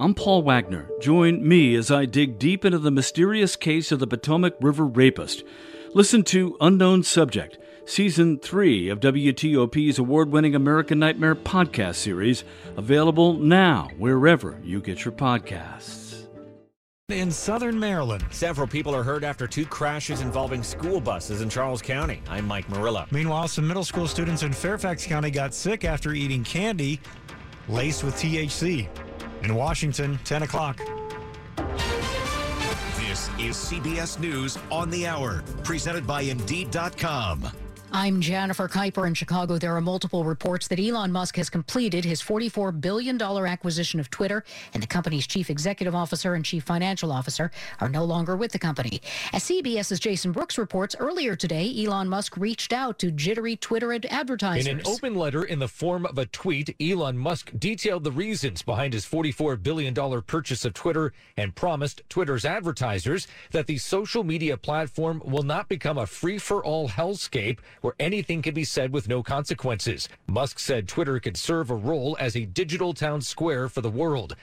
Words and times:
I'm 0.00 0.14
Paul 0.14 0.40
Wagner. 0.40 0.88
Join 0.98 1.46
me 1.46 1.74
as 1.74 1.90
I 1.90 2.06
dig 2.06 2.38
deep 2.38 2.64
into 2.64 2.78
the 2.78 2.90
mysterious 2.90 3.54
case 3.54 3.92
of 3.92 3.98
the 3.98 4.06
Potomac 4.06 4.54
River 4.58 4.86
rapist. 4.86 5.44
Listen 5.92 6.22
to 6.24 6.56
Unknown 6.58 7.02
Subject, 7.02 7.58
Season 7.84 8.38
3 8.38 8.88
of 8.88 9.00
WTOP's 9.00 9.98
award 9.98 10.32
winning 10.32 10.54
American 10.54 10.98
Nightmare 10.98 11.34
podcast 11.34 11.96
series, 11.96 12.44
available 12.78 13.34
now 13.34 13.90
wherever 13.98 14.58
you 14.64 14.80
get 14.80 15.04
your 15.04 15.12
podcasts. 15.12 16.26
In 17.10 17.30
southern 17.30 17.78
Maryland, 17.78 18.24
several 18.30 18.66
people 18.66 18.96
are 18.96 19.02
hurt 19.02 19.22
after 19.22 19.46
two 19.46 19.66
crashes 19.66 20.22
involving 20.22 20.62
school 20.62 21.02
buses 21.02 21.42
in 21.42 21.50
Charles 21.50 21.82
County. 21.82 22.22
I'm 22.30 22.46
Mike 22.46 22.70
Murillo. 22.70 23.04
Meanwhile, 23.10 23.48
some 23.48 23.68
middle 23.68 23.84
school 23.84 24.08
students 24.08 24.44
in 24.44 24.54
Fairfax 24.54 25.06
County 25.06 25.30
got 25.30 25.52
sick 25.52 25.84
after 25.84 26.14
eating 26.14 26.42
candy 26.42 27.00
laced 27.68 28.02
with 28.02 28.14
THC. 28.14 28.88
In 29.42 29.54
Washington, 29.54 30.18
10 30.24 30.42
o'clock. 30.42 30.80
This 32.96 33.28
is 33.38 33.56
CBS 33.56 34.20
News 34.20 34.58
on 34.70 34.90
the 34.90 35.06
Hour, 35.06 35.42
presented 35.64 36.06
by 36.06 36.22
Indeed.com. 36.22 37.50
I'm 37.92 38.20
Jennifer 38.20 38.68
Keiper 38.68 39.04
in 39.04 39.14
Chicago. 39.14 39.58
There 39.58 39.74
are 39.74 39.80
multiple 39.80 40.22
reports 40.24 40.68
that 40.68 40.78
Elon 40.78 41.10
Musk 41.10 41.34
has 41.36 41.50
completed 41.50 42.04
his 42.04 42.22
$44 42.22 42.80
billion 42.80 43.20
acquisition 43.20 43.98
of 43.98 44.08
Twitter, 44.10 44.44
and 44.72 44.80
the 44.80 44.86
company's 44.86 45.26
chief 45.26 45.50
executive 45.50 45.92
officer 45.92 46.34
and 46.34 46.44
chief 46.44 46.62
financial 46.62 47.10
officer 47.10 47.50
are 47.80 47.88
no 47.88 48.04
longer 48.04 48.36
with 48.36 48.52
the 48.52 48.60
company. 48.60 49.02
As 49.32 49.42
CBS's 49.42 49.98
Jason 49.98 50.30
Brooks 50.30 50.56
reports, 50.56 50.94
earlier 51.00 51.34
today, 51.34 51.84
Elon 51.84 52.08
Musk 52.08 52.36
reached 52.36 52.72
out 52.72 53.00
to 53.00 53.10
jittery 53.10 53.56
Twitter 53.56 53.92
advertisers. 54.08 54.68
In 54.68 54.78
an 54.78 54.86
open 54.86 55.16
letter 55.16 55.42
in 55.42 55.58
the 55.58 55.68
form 55.68 56.06
of 56.06 56.16
a 56.16 56.26
tweet, 56.26 56.76
Elon 56.80 57.18
Musk 57.18 57.50
detailed 57.58 58.04
the 58.04 58.12
reasons 58.12 58.62
behind 58.62 58.92
his 58.92 59.04
$44 59.04 59.60
billion 59.60 59.94
purchase 60.22 60.64
of 60.64 60.74
Twitter 60.74 61.12
and 61.36 61.56
promised 61.56 62.02
Twitter's 62.08 62.44
advertisers 62.44 63.26
that 63.50 63.66
the 63.66 63.78
social 63.78 64.22
media 64.22 64.56
platform 64.56 65.20
will 65.24 65.42
not 65.42 65.68
become 65.68 65.98
a 65.98 66.06
free 66.06 66.38
for 66.38 66.64
all 66.64 66.88
hellscape 66.88 67.58
where 67.80 67.94
anything 67.98 68.42
can 68.42 68.54
be 68.54 68.64
said 68.64 68.92
with 68.92 69.08
no 69.08 69.22
consequences. 69.22 70.08
Musk 70.26 70.58
said 70.58 70.88
Twitter 70.88 71.18
could 71.20 71.36
serve 71.36 71.70
a 71.70 71.74
role 71.74 72.16
as 72.20 72.36
a 72.36 72.44
digital 72.44 72.94
town 72.94 73.20
square 73.20 73.68
for 73.68 73.80
the 73.80 73.90
world. 73.90 74.36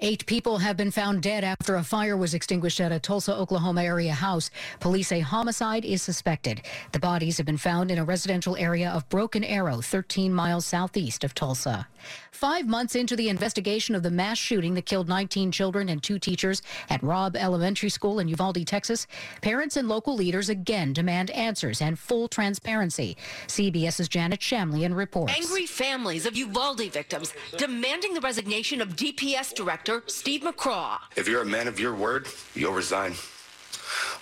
Eight 0.00 0.26
people 0.26 0.58
have 0.58 0.76
been 0.76 0.90
found 0.90 1.22
dead 1.22 1.44
after 1.44 1.76
a 1.76 1.84
fire 1.84 2.16
was 2.16 2.34
extinguished 2.34 2.80
at 2.80 2.90
a 2.90 2.98
Tulsa, 2.98 3.32
Oklahoma 3.32 3.84
area 3.84 4.12
house. 4.12 4.50
Police 4.80 5.06
say 5.08 5.20
homicide 5.20 5.84
is 5.84 6.02
suspected. 6.02 6.62
The 6.90 6.98
bodies 6.98 7.36
have 7.36 7.46
been 7.46 7.56
found 7.56 7.92
in 7.92 7.98
a 7.98 8.04
residential 8.04 8.56
area 8.56 8.90
of 8.90 9.08
Broken 9.08 9.44
Arrow, 9.44 9.80
13 9.80 10.34
miles 10.34 10.66
southeast 10.66 11.22
of 11.22 11.32
Tulsa. 11.32 11.86
Five 12.34 12.66
months 12.66 12.96
into 12.96 13.14
the 13.14 13.28
investigation 13.28 13.94
of 13.94 14.02
the 14.02 14.10
mass 14.10 14.38
shooting 14.38 14.74
that 14.74 14.86
killed 14.86 15.08
19 15.08 15.52
children 15.52 15.88
and 15.88 16.02
two 16.02 16.18
teachers 16.18 16.62
at 16.90 17.00
Robb 17.00 17.36
Elementary 17.36 17.88
School 17.88 18.18
in 18.18 18.26
Uvalde, 18.26 18.66
Texas, 18.66 19.06
parents 19.40 19.76
and 19.76 19.88
local 19.88 20.16
leaders 20.16 20.48
again 20.48 20.92
demand 20.92 21.30
answers 21.30 21.80
and 21.80 21.96
full 21.96 22.26
transparency. 22.26 23.16
CBS's 23.46 24.08
Janet 24.08 24.40
Shamlian 24.40 24.96
reports. 24.96 25.32
Angry 25.32 25.64
families 25.64 26.26
of 26.26 26.36
Uvalde 26.36 26.90
victims 26.92 27.32
demanding 27.56 28.14
the 28.14 28.20
resignation 28.20 28.80
of 28.80 28.96
DPS 28.96 29.54
director 29.54 30.02
Steve 30.08 30.40
McCraw. 30.40 30.98
If 31.14 31.28
you're 31.28 31.42
a 31.42 31.46
man 31.46 31.68
of 31.68 31.78
your 31.78 31.94
word, 31.94 32.26
you'll 32.56 32.72
resign. 32.72 33.14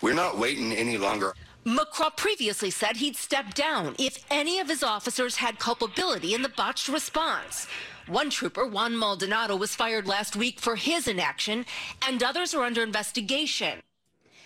We're 0.02 0.12
not 0.12 0.38
waiting 0.38 0.72
any 0.72 0.98
longer. 0.98 1.32
McCraw 1.64 2.14
previously 2.16 2.70
said 2.70 2.96
he'd 2.96 3.16
step 3.16 3.54
down 3.54 3.94
if 3.98 4.24
any 4.30 4.58
of 4.58 4.68
his 4.68 4.82
officers 4.82 5.36
had 5.36 5.58
culpability 5.58 6.34
in 6.34 6.42
the 6.42 6.48
botched 6.50 6.88
response. 6.88 7.68
One 8.08 8.30
trooper, 8.30 8.66
Juan 8.66 8.96
Maldonado, 8.98 9.54
was 9.54 9.76
fired 9.76 10.08
last 10.08 10.34
week 10.34 10.58
for 10.58 10.74
his 10.76 11.06
inaction, 11.06 11.64
and 12.06 12.22
others 12.22 12.52
are 12.52 12.64
under 12.64 12.82
investigation. 12.82 13.82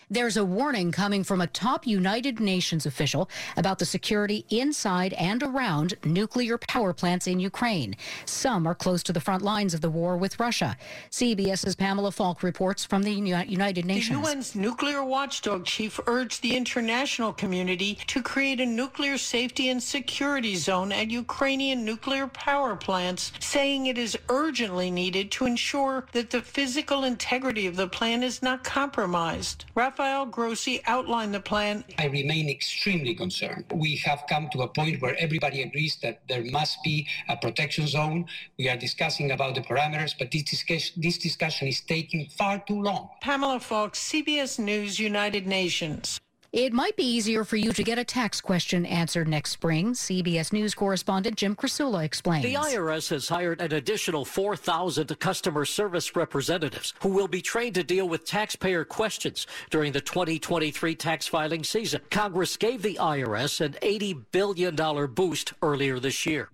There's 0.08 0.36
a 0.36 0.44
warning 0.44 0.92
coming 0.92 1.24
from 1.24 1.40
a 1.40 1.48
top 1.48 1.84
United 1.84 2.38
Nations 2.38 2.86
official 2.86 3.28
about 3.56 3.80
the 3.80 3.84
security 3.84 4.47
inside 4.50 5.12
and 5.14 5.42
around 5.42 5.94
nuclear 6.04 6.58
power 6.58 6.92
plants 6.92 7.26
in 7.26 7.41
Ukraine. 7.41 7.97
Some 8.25 8.69
are 8.69 8.75
close 8.76 9.03
to 9.03 9.12
the 9.12 9.19
front 9.19 9.42
lines 9.42 9.75
of 9.75 9.81
the 9.81 9.91
war 9.91 10.16
with 10.16 10.38
Russia. 10.38 10.76
CBS's 11.10 11.75
Pamela 11.75 12.12
Falk 12.12 12.44
reports 12.44 12.84
from 12.84 13.03
the 13.03 13.10
United 13.10 13.84
Nations. 13.84 14.22
The 14.22 14.31
UN's 14.31 14.54
nuclear 14.54 15.03
watchdog 15.03 15.64
chief 15.64 15.98
urged 16.06 16.41
the 16.41 16.56
international 16.56 17.32
community 17.32 17.98
to 18.06 18.22
create 18.22 18.60
a 18.60 18.66
nuclear 18.66 19.19
safety 19.19 19.70
and 19.70 19.82
security 19.82 20.54
zone 20.54 20.92
at 20.92 21.10
Ukrainian 21.10 21.84
nuclear 21.84 22.28
power 22.28 22.76
plants, 22.76 23.32
saying 23.41 23.86
it 23.86 23.98
is 23.98 24.16
urgently 24.28 24.88
needed 24.88 25.32
to 25.32 25.47
ensure 25.47 26.06
that 26.12 26.31
the 26.31 26.42
physical 26.42 27.02
integrity 27.02 27.66
of 27.66 27.75
the 27.75 27.88
plant 27.88 28.22
is 28.22 28.41
not 28.41 28.62
compromised. 28.62 29.64
Rafael 29.75 29.95
Grossi 30.30 30.80
outlined 30.86 31.34
the 31.34 31.40
plan. 31.40 31.84
I 31.98 32.06
remain 32.06 32.48
extremely 32.48 33.14
concerned. 33.14 33.64
We 33.72 33.96
have 33.96 34.24
come 34.28 34.48
to 34.50 34.62
a 34.62 34.68
point 34.68 35.00
where 35.00 35.16
everybody 35.18 35.62
agrees 35.62 35.96
that 36.02 36.20
there 36.28 36.44
must 36.44 36.82
be 36.84 37.06
a 37.28 37.36
protection 37.36 37.86
zone. 37.86 38.26
We 38.58 38.68
are 38.68 38.76
discussing 38.76 39.30
about 39.30 39.54
the 39.54 39.62
parameters, 39.62 40.14
but 40.18 40.30
this 40.30 40.42
discussion, 40.42 41.00
this 41.02 41.18
discussion 41.18 41.68
is 41.68 41.80
taking 41.80 42.28
far 42.28 42.62
too 42.66 42.82
long. 42.82 43.08
Pamela 43.20 43.60
Falk, 43.60 43.94
CBS 43.94 44.58
News, 44.58 44.98
United 44.98 45.46
Nations. 45.46 46.20
It 46.52 46.72
might 46.72 46.96
be 46.96 47.04
easier 47.04 47.44
for 47.44 47.56
you 47.56 47.72
to 47.72 47.82
get 47.82 47.98
a 47.98 48.04
tax 48.04 48.40
question 48.40 48.86
answered 48.86 49.28
next 49.28 49.50
spring. 49.50 49.92
CBS 49.92 50.52
News 50.52 50.74
correspondent 50.74 51.36
Jim 51.36 51.56
Krasula 51.56 52.04
explains. 52.04 52.44
The 52.44 52.54
IRS 52.54 53.10
has 53.10 53.28
hired 53.28 53.60
an 53.60 53.74
additional 53.74 54.24
4,000 54.24 55.18
customer 55.18 55.64
service 55.64 56.14
representatives 56.14 56.94
who 57.00 57.08
will 57.08 57.28
be 57.28 57.42
trained 57.42 57.74
to 57.74 57.84
deal 57.84 58.08
with 58.08 58.24
taxpayer 58.24 58.84
questions 58.84 59.46
during 59.70 59.92
the 59.92 60.00
2023 60.00 60.94
tax 60.94 61.26
filing 61.26 61.64
season. 61.64 62.00
Congress 62.10 62.56
gave 62.56 62.82
the 62.82 62.94
IRS 62.94 63.60
an 63.60 63.72
$80 63.82 64.24
billion 64.32 64.76
boost 65.14 65.52
earlier 65.62 65.98
this 65.98 66.24
year. 66.26 66.50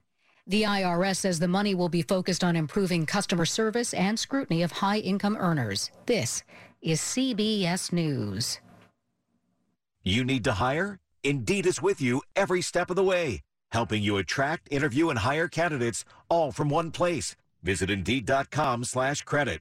The 0.47 0.62
IRS 0.62 1.16
says 1.16 1.38
the 1.38 1.47
money 1.47 1.74
will 1.74 1.88
be 1.88 2.03
focused 2.03 2.42
on 2.42 2.56
improving 2.56 3.06
customer 3.06 3.44
service 3.44 3.94
and 3.94 4.19
scrutiny 4.19 4.62
of 4.62 4.72
high 4.72 4.98
income 4.98 5.36
earners. 5.38 5.92
This 6.06 6.42
is 6.80 7.00
CBS 7.00 7.92
News. 7.92 8.59
You 10.05 10.25
need 10.25 10.45
to 10.45 10.53
hire? 10.53 10.99
Indeed 11.25 11.67
is 11.67 11.83
with 11.83 12.01
you 12.01 12.23
every 12.37 12.63
step 12.63 12.91
of 12.91 12.97
the 12.97 13.03
way, 13.03 13.41
helping 13.71 14.03
you 14.03 14.17
attract, 14.17 14.69
interview, 14.71 15.11
and 15.11 15.19
hire 15.19 15.49
candidates 15.49 16.05
all 16.29 16.53
from 16.53 16.69
one 16.69 16.91
place. 16.93 17.35
Visit 17.63 17.91
Indeed.com 17.91 18.85
slash 18.85 19.23
credit. 19.23 19.61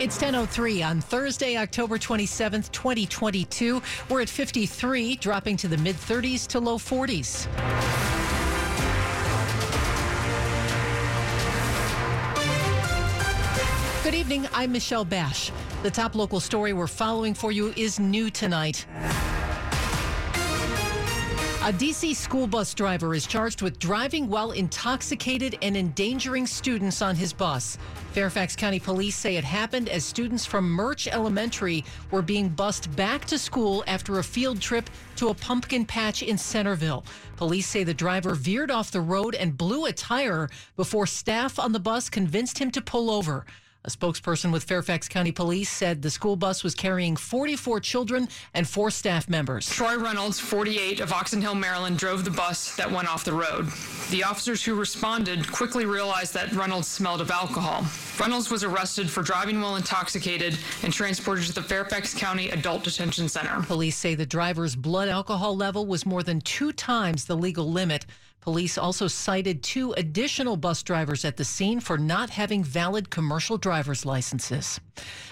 It's 0.00 0.18
10.03 0.18 0.84
on 0.84 1.00
Thursday, 1.00 1.56
October 1.56 1.96
27th, 1.96 2.72
2022. 2.72 3.80
We're 4.08 4.22
at 4.22 4.28
53, 4.28 5.16
dropping 5.16 5.56
to 5.58 5.68
the 5.68 5.78
mid 5.78 5.96
30s 5.96 6.48
to 6.48 6.58
low 6.58 6.76
40s. 6.78 8.01
Good 14.02 14.14
evening. 14.16 14.48
I'm 14.52 14.72
Michelle 14.72 15.04
Basch. 15.04 15.52
The 15.84 15.90
top 15.90 16.16
local 16.16 16.40
story 16.40 16.72
we're 16.72 16.88
following 16.88 17.34
for 17.34 17.52
you 17.52 17.72
is 17.76 18.00
new 18.00 18.30
tonight. 18.30 18.84
A 21.62 21.72
DC 21.72 22.16
school 22.16 22.48
bus 22.48 22.74
driver 22.74 23.14
is 23.14 23.28
charged 23.28 23.62
with 23.62 23.78
driving 23.78 24.26
while 24.26 24.50
intoxicated 24.50 25.56
and 25.62 25.76
endangering 25.76 26.48
students 26.48 27.00
on 27.00 27.14
his 27.14 27.32
bus. 27.32 27.78
Fairfax 28.10 28.56
County 28.56 28.80
Police 28.80 29.14
say 29.14 29.36
it 29.36 29.44
happened 29.44 29.88
as 29.88 30.04
students 30.04 30.44
from 30.44 30.68
Murch 30.68 31.06
Elementary 31.06 31.84
were 32.10 32.22
being 32.22 32.48
bused 32.48 32.94
back 32.96 33.24
to 33.26 33.38
school 33.38 33.84
after 33.86 34.18
a 34.18 34.24
field 34.24 34.60
trip 34.60 34.90
to 35.14 35.28
a 35.28 35.34
pumpkin 35.34 35.86
patch 35.86 36.24
in 36.24 36.36
Centreville. 36.36 37.04
Police 37.36 37.68
say 37.68 37.84
the 37.84 37.94
driver 37.94 38.34
veered 38.34 38.72
off 38.72 38.90
the 38.90 39.00
road 39.00 39.36
and 39.36 39.56
blew 39.56 39.86
a 39.86 39.92
tire 39.92 40.50
before 40.74 41.06
staff 41.06 41.60
on 41.60 41.70
the 41.70 41.78
bus 41.78 42.10
convinced 42.10 42.58
him 42.58 42.72
to 42.72 42.82
pull 42.82 43.08
over. 43.08 43.46
A 43.84 43.90
spokesperson 43.90 44.52
with 44.52 44.62
Fairfax 44.62 45.08
County 45.08 45.32
Police 45.32 45.68
said 45.68 46.02
the 46.02 46.10
school 46.10 46.36
bus 46.36 46.62
was 46.62 46.72
carrying 46.72 47.16
44 47.16 47.80
children 47.80 48.28
and 48.54 48.68
four 48.68 48.92
staff 48.92 49.28
members. 49.28 49.68
Troy 49.68 49.98
Reynolds, 49.98 50.38
48, 50.38 51.00
of 51.00 51.12
Oxon 51.12 51.42
Hill, 51.42 51.56
Maryland, 51.56 51.98
drove 51.98 52.24
the 52.24 52.30
bus 52.30 52.76
that 52.76 52.88
went 52.88 53.12
off 53.12 53.24
the 53.24 53.32
road. 53.32 53.66
The 54.10 54.22
officers 54.22 54.62
who 54.62 54.76
responded 54.76 55.50
quickly 55.50 55.84
realized 55.84 56.32
that 56.34 56.52
Reynolds 56.52 56.86
smelled 56.86 57.20
of 57.20 57.32
alcohol. 57.32 57.84
Reynolds 58.20 58.52
was 58.52 58.62
arrested 58.62 59.10
for 59.10 59.22
driving 59.22 59.60
while 59.60 59.74
intoxicated 59.74 60.56
and 60.84 60.92
transported 60.92 61.46
to 61.46 61.52
the 61.52 61.62
Fairfax 61.62 62.14
County 62.14 62.50
Adult 62.50 62.84
Detention 62.84 63.28
Center. 63.28 63.62
Police 63.62 63.96
say 63.96 64.14
the 64.14 64.24
driver's 64.24 64.76
blood 64.76 65.08
alcohol 65.08 65.56
level 65.56 65.86
was 65.86 66.06
more 66.06 66.22
than 66.22 66.40
two 66.42 66.70
times 66.70 67.24
the 67.24 67.36
legal 67.36 67.68
limit. 67.68 68.06
Police 68.42 68.76
also 68.76 69.06
cited 69.06 69.62
two 69.62 69.92
additional 69.92 70.56
bus 70.56 70.82
drivers 70.82 71.24
at 71.24 71.36
the 71.36 71.44
scene 71.44 71.78
for 71.78 71.96
not 71.96 72.28
having 72.28 72.64
valid 72.64 73.08
commercial 73.08 73.56
driver's 73.56 74.04
licenses. 74.04 74.80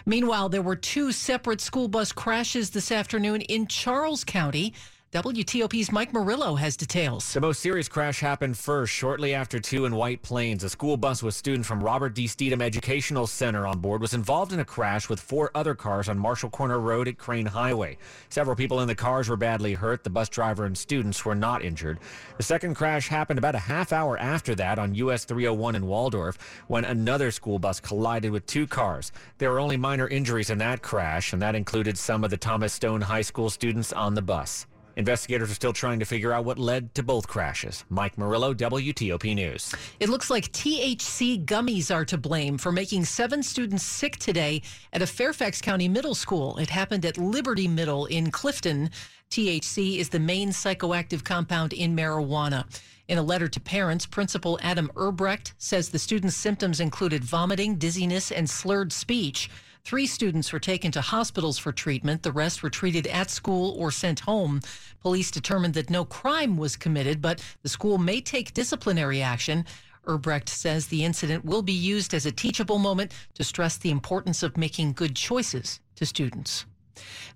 Meanwhile, 0.06 0.48
there 0.48 0.62
were 0.62 0.76
two 0.76 1.10
separate 1.10 1.60
school 1.60 1.88
bus 1.88 2.12
crashes 2.12 2.70
this 2.70 2.92
afternoon 2.92 3.40
in 3.42 3.66
Charles 3.66 4.22
County. 4.22 4.74
WTOP's 5.12 5.90
Mike 5.90 6.12
Murillo 6.12 6.54
has 6.54 6.76
details. 6.76 7.32
The 7.32 7.40
most 7.40 7.58
serious 7.58 7.88
crash 7.88 8.20
happened 8.20 8.56
first, 8.56 8.92
shortly 8.92 9.34
after 9.34 9.58
2 9.58 9.86
in 9.86 9.96
White 9.96 10.22
Plains. 10.22 10.62
A 10.62 10.68
school 10.68 10.96
bus 10.96 11.20
with 11.20 11.34
students 11.34 11.66
from 11.66 11.82
Robert 11.82 12.14
D. 12.14 12.28
Stethem 12.28 12.62
Educational 12.62 13.26
Center 13.26 13.66
on 13.66 13.80
board 13.80 14.00
was 14.00 14.14
involved 14.14 14.52
in 14.52 14.60
a 14.60 14.64
crash 14.64 15.08
with 15.08 15.18
four 15.18 15.50
other 15.52 15.74
cars 15.74 16.08
on 16.08 16.16
Marshall 16.16 16.50
Corner 16.50 16.78
Road 16.78 17.08
at 17.08 17.18
Crane 17.18 17.46
Highway. 17.46 17.98
Several 18.28 18.54
people 18.54 18.82
in 18.82 18.86
the 18.86 18.94
cars 18.94 19.28
were 19.28 19.36
badly 19.36 19.74
hurt. 19.74 20.04
The 20.04 20.10
bus 20.10 20.28
driver 20.28 20.64
and 20.64 20.78
students 20.78 21.24
were 21.24 21.34
not 21.34 21.64
injured. 21.64 21.98
The 22.36 22.44
second 22.44 22.76
crash 22.76 23.08
happened 23.08 23.38
about 23.38 23.56
a 23.56 23.58
half 23.58 23.92
hour 23.92 24.16
after 24.16 24.54
that 24.54 24.78
on 24.78 24.94
US 24.94 25.24
301 25.24 25.74
in 25.74 25.88
Waldorf 25.88 26.38
when 26.68 26.84
another 26.84 27.32
school 27.32 27.58
bus 27.58 27.80
collided 27.80 28.30
with 28.30 28.46
two 28.46 28.68
cars. 28.68 29.10
There 29.38 29.50
were 29.50 29.58
only 29.58 29.76
minor 29.76 30.06
injuries 30.06 30.50
in 30.50 30.58
that 30.58 30.82
crash, 30.82 31.32
and 31.32 31.42
that 31.42 31.56
included 31.56 31.98
some 31.98 32.22
of 32.22 32.30
the 32.30 32.36
Thomas 32.36 32.72
Stone 32.72 33.00
High 33.00 33.22
School 33.22 33.50
students 33.50 33.92
on 33.92 34.14
the 34.14 34.22
bus. 34.22 34.68
Investigators 35.00 35.50
are 35.50 35.54
still 35.54 35.72
trying 35.72 35.98
to 35.98 36.04
figure 36.04 36.30
out 36.30 36.44
what 36.44 36.58
led 36.58 36.94
to 36.94 37.02
both 37.02 37.26
crashes. 37.26 37.86
Mike 37.88 38.18
Murillo, 38.18 38.52
WTOP 38.52 39.34
News. 39.34 39.74
It 39.98 40.10
looks 40.10 40.28
like 40.28 40.52
THC 40.52 41.42
gummies 41.46 41.92
are 41.92 42.04
to 42.04 42.18
blame 42.18 42.58
for 42.58 42.70
making 42.70 43.06
seven 43.06 43.42
students 43.42 43.82
sick 43.82 44.18
today 44.18 44.60
at 44.92 45.00
a 45.00 45.06
Fairfax 45.06 45.62
County 45.62 45.88
middle 45.88 46.14
school. 46.14 46.58
It 46.58 46.68
happened 46.68 47.06
at 47.06 47.16
Liberty 47.16 47.66
Middle 47.66 48.04
in 48.04 48.30
Clifton. 48.30 48.90
THC 49.30 49.96
is 49.96 50.10
the 50.10 50.20
main 50.20 50.50
psychoactive 50.50 51.24
compound 51.24 51.72
in 51.72 51.96
marijuana. 51.96 52.66
In 53.08 53.16
a 53.16 53.22
letter 53.22 53.48
to 53.48 53.58
parents, 53.58 54.04
Principal 54.04 54.58
Adam 54.62 54.90
Erbrecht 54.96 55.54
says 55.56 55.88
the 55.88 55.98
students' 55.98 56.36
symptoms 56.36 56.78
included 56.78 57.24
vomiting, 57.24 57.76
dizziness, 57.76 58.30
and 58.30 58.50
slurred 58.50 58.92
speech. 58.92 59.48
Three 59.84 60.06
students 60.06 60.52
were 60.52 60.60
taken 60.60 60.92
to 60.92 61.00
hospitals 61.00 61.58
for 61.58 61.72
treatment. 61.72 62.22
The 62.22 62.32
rest 62.32 62.62
were 62.62 62.70
treated 62.70 63.06
at 63.06 63.30
school 63.30 63.74
or 63.78 63.90
sent 63.90 64.20
home. 64.20 64.60
Police 65.00 65.30
determined 65.30 65.74
that 65.74 65.90
no 65.90 66.04
crime 66.04 66.56
was 66.56 66.76
committed, 66.76 67.20
but 67.20 67.42
the 67.62 67.68
school 67.68 67.98
may 67.98 68.20
take 68.20 68.54
disciplinary 68.54 69.22
action. 69.22 69.64
Erbrecht 70.06 70.48
says 70.48 70.86
the 70.86 71.04
incident 71.04 71.44
will 71.44 71.62
be 71.62 71.72
used 71.72 72.14
as 72.14 72.26
a 72.26 72.32
teachable 72.32 72.78
moment 72.78 73.12
to 73.34 73.44
stress 73.44 73.76
the 73.76 73.90
importance 73.90 74.42
of 74.42 74.56
making 74.56 74.92
good 74.92 75.16
choices 75.16 75.80
to 75.96 76.06
students. 76.06 76.66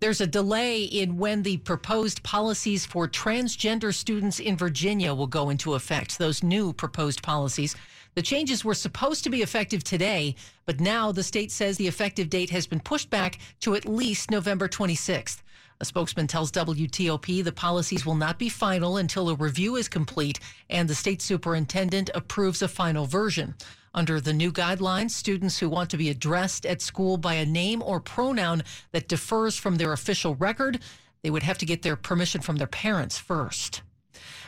There's 0.00 0.20
a 0.20 0.26
delay 0.26 0.82
in 0.82 1.16
when 1.16 1.42
the 1.42 1.58
proposed 1.58 2.22
policies 2.22 2.84
for 2.84 3.08
transgender 3.08 3.94
students 3.94 4.38
in 4.38 4.56
Virginia 4.56 5.14
will 5.14 5.26
go 5.26 5.48
into 5.50 5.74
effect. 5.74 6.18
Those 6.18 6.42
new 6.42 6.72
proposed 6.72 7.22
policies 7.22 7.74
the 8.14 8.22
changes 8.22 8.64
were 8.64 8.74
supposed 8.74 9.24
to 9.24 9.30
be 9.30 9.42
effective 9.42 9.82
today, 9.82 10.36
but 10.66 10.80
now 10.80 11.10
the 11.10 11.22
state 11.22 11.50
says 11.50 11.76
the 11.76 11.88
effective 11.88 12.30
date 12.30 12.50
has 12.50 12.66
been 12.66 12.80
pushed 12.80 13.10
back 13.10 13.38
to 13.60 13.74
at 13.74 13.86
least 13.86 14.30
November 14.30 14.68
26th. 14.68 15.42
A 15.80 15.84
spokesman 15.84 16.28
tells 16.28 16.52
WTOP 16.52 17.42
the 17.42 17.52
policies 17.52 18.06
will 18.06 18.14
not 18.14 18.38
be 18.38 18.48
final 18.48 18.96
until 18.96 19.28
a 19.28 19.34
review 19.34 19.74
is 19.76 19.88
complete 19.88 20.38
and 20.70 20.88
the 20.88 20.94
state 20.94 21.20
superintendent 21.20 22.10
approves 22.14 22.62
a 22.62 22.68
final 22.68 23.06
version. 23.06 23.54
Under 23.92 24.20
the 24.20 24.32
new 24.32 24.52
guidelines, 24.52 25.10
students 25.10 25.58
who 25.58 25.68
want 25.68 25.90
to 25.90 25.96
be 25.96 26.10
addressed 26.10 26.66
at 26.66 26.82
school 26.82 27.16
by 27.16 27.34
a 27.34 27.46
name 27.46 27.82
or 27.82 28.00
pronoun 28.00 28.62
that 28.92 29.08
differs 29.08 29.56
from 29.56 29.76
their 29.76 29.92
official 29.92 30.36
record, 30.36 30.80
they 31.22 31.30
would 31.30 31.42
have 31.42 31.58
to 31.58 31.66
get 31.66 31.82
their 31.82 31.96
permission 31.96 32.40
from 32.40 32.56
their 32.56 32.66
parents 32.66 33.18
first. 33.18 33.82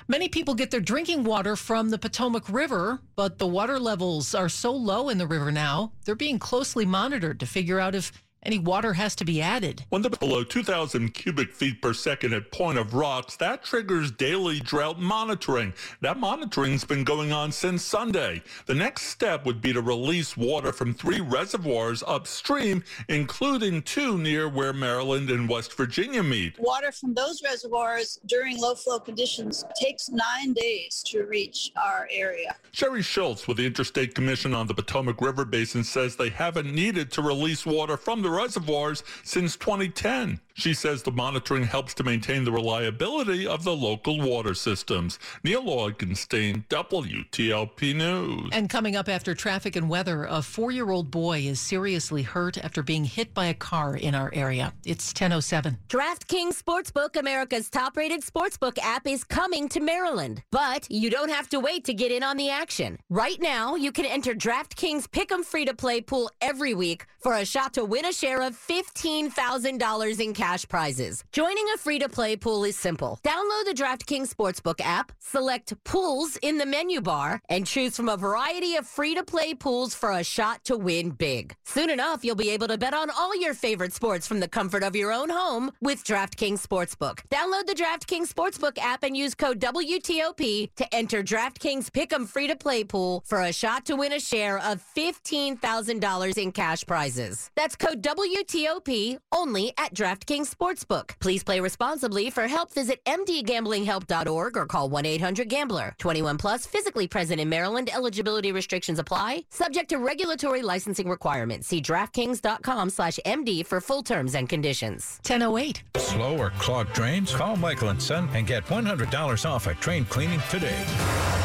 Many 0.08 0.28
people 0.28 0.54
get 0.54 0.70
their 0.70 0.80
drinking 0.80 1.24
water 1.24 1.56
from 1.56 1.90
the 1.90 1.98
Potomac 1.98 2.48
River, 2.48 3.00
but 3.16 3.38
the 3.38 3.46
water 3.46 3.80
levels 3.80 4.36
are 4.36 4.48
so 4.48 4.72
low 4.72 5.08
in 5.08 5.18
the 5.18 5.26
river 5.26 5.50
now, 5.50 5.92
they're 6.04 6.14
being 6.14 6.38
closely 6.38 6.86
monitored 6.86 7.40
to 7.40 7.46
figure 7.46 7.80
out 7.80 7.96
if 7.96 8.12
any 8.46 8.58
water 8.60 8.92
has 8.92 9.16
to 9.16 9.24
be 9.24 9.42
added. 9.42 9.84
When 9.88 10.02
they're 10.02 10.10
below 10.10 10.44
2,000 10.44 11.12
cubic 11.14 11.52
feet 11.52 11.82
per 11.82 11.92
second 11.92 12.32
at 12.32 12.52
Point 12.52 12.78
of 12.78 12.94
Rocks, 12.94 13.36
that 13.36 13.64
triggers 13.64 14.12
daily 14.12 14.60
drought 14.60 15.00
monitoring. 15.00 15.74
That 16.00 16.18
monitoring's 16.18 16.84
been 16.84 17.02
going 17.02 17.32
on 17.32 17.50
since 17.50 17.82
Sunday. 17.82 18.42
The 18.66 18.74
next 18.74 19.06
step 19.06 19.44
would 19.44 19.60
be 19.60 19.72
to 19.72 19.82
release 19.82 20.36
water 20.36 20.72
from 20.72 20.94
three 20.94 21.20
reservoirs 21.20 22.04
upstream, 22.06 22.84
including 23.08 23.82
two 23.82 24.16
near 24.16 24.48
where 24.48 24.72
Maryland 24.72 25.28
and 25.30 25.48
West 25.48 25.76
Virginia 25.76 26.22
meet. 26.22 26.58
Water 26.60 26.92
from 26.92 27.14
those 27.14 27.42
reservoirs 27.42 28.20
during 28.26 28.60
low 28.60 28.76
flow 28.76 29.00
conditions 29.00 29.64
takes 29.80 30.08
nine 30.08 30.52
days 30.52 31.02
to 31.06 31.24
reach 31.24 31.72
our 31.76 32.08
area. 32.12 32.54
Sherry 32.70 33.02
Schultz 33.02 33.48
with 33.48 33.56
the 33.56 33.66
Interstate 33.66 34.14
Commission 34.14 34.54
on 34.54 34.68
the 34.68 34.74
Potomac 34.74 35.20
River 35.20 35.44
Basin 35.44 35.82
says 35.82 36.14
they 36.14 36.28
haven't 36.28 36.72
needed 36.72 37.10
to 37.12 37.22
release 37.22 37.66
water 37.66 37.96
from 37.96 38.22
the 38.22 38.35
reservoirs 38.36 39.02
since 39.24 39.56
2010. 39.56 40.40
She 40.58 40.72
says 40.72 41.02
the 41.02 41.12
monitoring 41.12 41.64
helps 41.64 41.92
to 41.94 42.02
maintain 42.02 42.42
the 42.42 42.50
reliability 42.50 43.46
of 43.46 43.62
the 43.62 43.76
local 43.76 44.18
water 44.18 44.54
systems. 44.54 45.18
Neil 45.44 45.62
Augenstein, 45.64 46.66
WTOP 46.68 47.94
News. 47.94 48.48
And 48.52 48.70
coming 48.70 48.96
up 48.96 49.06
after 49.06 49.34
traffic 49.34 49.76
and 49.76 49.90
weather, 49.90 50.24
a 50.24 50.40
four 50.40 50.70
year 50.70 50.90
old 50.90 51.10
boy 51.10 51.40
is 51.40 51.60
seriously 51.60 52.22
hurt 52.22 52.56
after 52.56 52.82
being 52.82 53.04
hit 53.04 53.34
by 53.34 53.46
a 53.46 53.54
car 53.54 53.96
in 53.96 54.14
our 54.14 54.30
area. 54.32 54.72
It's 54.86 55.08
1007. 55.08 55.76
DraftKings 55.88 56.62
Sportsbook, 56.62 57.16
America's 57.16 57.68
top 57.68 57.94
rated 57.94 58.22
sportsbook 58.22 58.78
app, 58.78 59.06
is 59.06 59.24
coming 59.24 59.68
to 59.68 59.80
Maryland. 59.80 60.42
But 60.50 60.90
you 60.90 61.10
don't 61.10 61.30
have 61.30 61.50
to 61.50 61.60
wait 61.60 61.84
to 61.84 61.92
get 61.92 62.10
in 62.10 62.22
on 62.22 62.38
the 62.38 62.48
action. 62.48 62.98
Right 63.10 63.38
now, 63.42 63.74
you 63.74 63.92
can 63.92 64.06
enter 64.06 64.34
DraftKings 64.34 65.06
Pick'em 65.08 65.44
free 65.44 65.66
to 65.66 65.74
play 65.74 66.00
pool 66.00 66.30
every 66.40 66.72
week 66.72 67.04
for 67.18 67.34
a 67.34 67.44
shot 67.44 67.74
to 67.74 67.84
win 67.84 68.06
a 68.06 68.12
share 68.12 68.40
of 68.40 68.56
$15,000 68.56 70.20
in 70.20 70.32
cash 70.32 70.45
prizes. 70.68 71.24
Joining 71.32 71.66
a 71.74 71.78
free 71.78 71.98
to 71.98 72.08
play 72.08 72.36
pool 72.36 72.64
is 72.64 72.76
simple. 72.76 73.18
Download 73.24 73.64
the 73.64 73.74
DraftKings 73.74 74.32
Sportsbook 74.32 74.80
app, 74.80 75.12
select 75.18 75.72
pools 75.84 76.36
in 76.36 76.58
the 76.58 76.66
menu 76.66 77.00
bar, 77.00 77.40
and 77.48 77.66
choose 77.66 77.96
from 77.96 78.08
a 78.08 78.16
variety 78.16 78.76
of 78.76 78.86
free 78.86 79.14
to 79.14 79.22
play 79.22 79.54
pools 79.54 79.94
for 79.94 80.12
a 80.12 80.22
shot 80.22 80.64
to 80.64 80.76
win 80.76 81.10
big. 81.10 81.54
Soon 81.64 81.90
enough, 81.90 82.24
you'll 82.24 82.36
be 82.36 82.50
able 82.50 82.68
to 82.68 82.78
bet 82.78 82.94
on 82.94 83.10
all 83.10 83.34
your 83.40 83.54
favorite 83.54 83.92
sports 83.92 84.26
from 84.26 84.40
the 84.40 84.48
comfort 84.48 84.82
of 84.82 84.94
your 84.94 85.12
own 85.12 85.30
home 85.30 85.72
with 85.80 86.04
DraftKings 86.04 86.64
Sportsbook. 86.64 87.20
Download 87.30 87.66
the 87.66 87.74
DraftKings 87.74 88.32
Sportsbook 88.32 88.78
app 88.78 89.02
and 89.02 89.16
use 89.16 89.34
code 89.34 89.60
WTOP 89.60 90.70
to 90.76 90.94
enter 90.94 91.22
DraftKings 91.22 91.90
Pick'em 91.90 92.28
free 92.28 92.46
to 92.46 92.56
play 92.56 92.84
pool 92.84 93.24
for 93.26 93.40
a 93.42 93.52
shot 93.52 93.84
to 93.86 93.96
win 93.96 94.12
a 94.12 94.20
share 94.20 94.58
of 94.58 94.82
$15,000 94.96 96.38
in 96.38 96.52
cash 96.52 96.84
prizes. 96.86 97.50
That's 97.56 97.74
code 97.74 98.02
WTOP 98.02 99.18
only 99.32 99.72
at 99.78 99.94
DraftKings 99.94 100.35
Sportsbook. 100.44 101.18
Please 101.20 101.42
play 101.42 101.60
responsibly. 101.60 102.30
For 102.30 102.46
help, 102.46 102.72
visit 102.72 103.04
mdgamblinghelp.org 103.04 104.56
or 104.56 104.66
call 104.66 104.90
1-800-GAMBLER. 104.90 105.94
21 105.98 106.38
plus, 106.38 106.66
physically 106.66 107.08
present 107.08 107.40
in 107.40 107.48
Maryland. 107.48 107.90
Eligibility 107.94 108.52
restrictions 108.52 108.98
apply. 108.98 109.44
Subject 109.50 109.88
to 109.90 109.98
regulatory 109.98 110.62
licensing 110.62 111.08
requirements. 111.08 111.68
See 111.68 111.80
DraftKings.com 111.80 112.90
slash 112.90 113.18
MD 113.24 113.64
for 113.66 113.80
full 113.80 114.02
terms 114.02 114.34
and 114.34 114.48
conditions. 114.48 115.20
1008. 115.26 115.82
Slow 115.96 116.36
or 116.38 116.50
clogged 116.58 116.92
drains? 116.92 117.34
Call 117.34 117.56
Michael 117.56 117.88
and 117.90 118.02
Son 118.02 118.28
and 118.34 118.46
get 118.46 118.64
$100 118.66 119.48
off 119.48 119.66
a 119.66 119.74
drain 119.74 120.04
cleaning 120.04 120.42
today. 120.50 121.35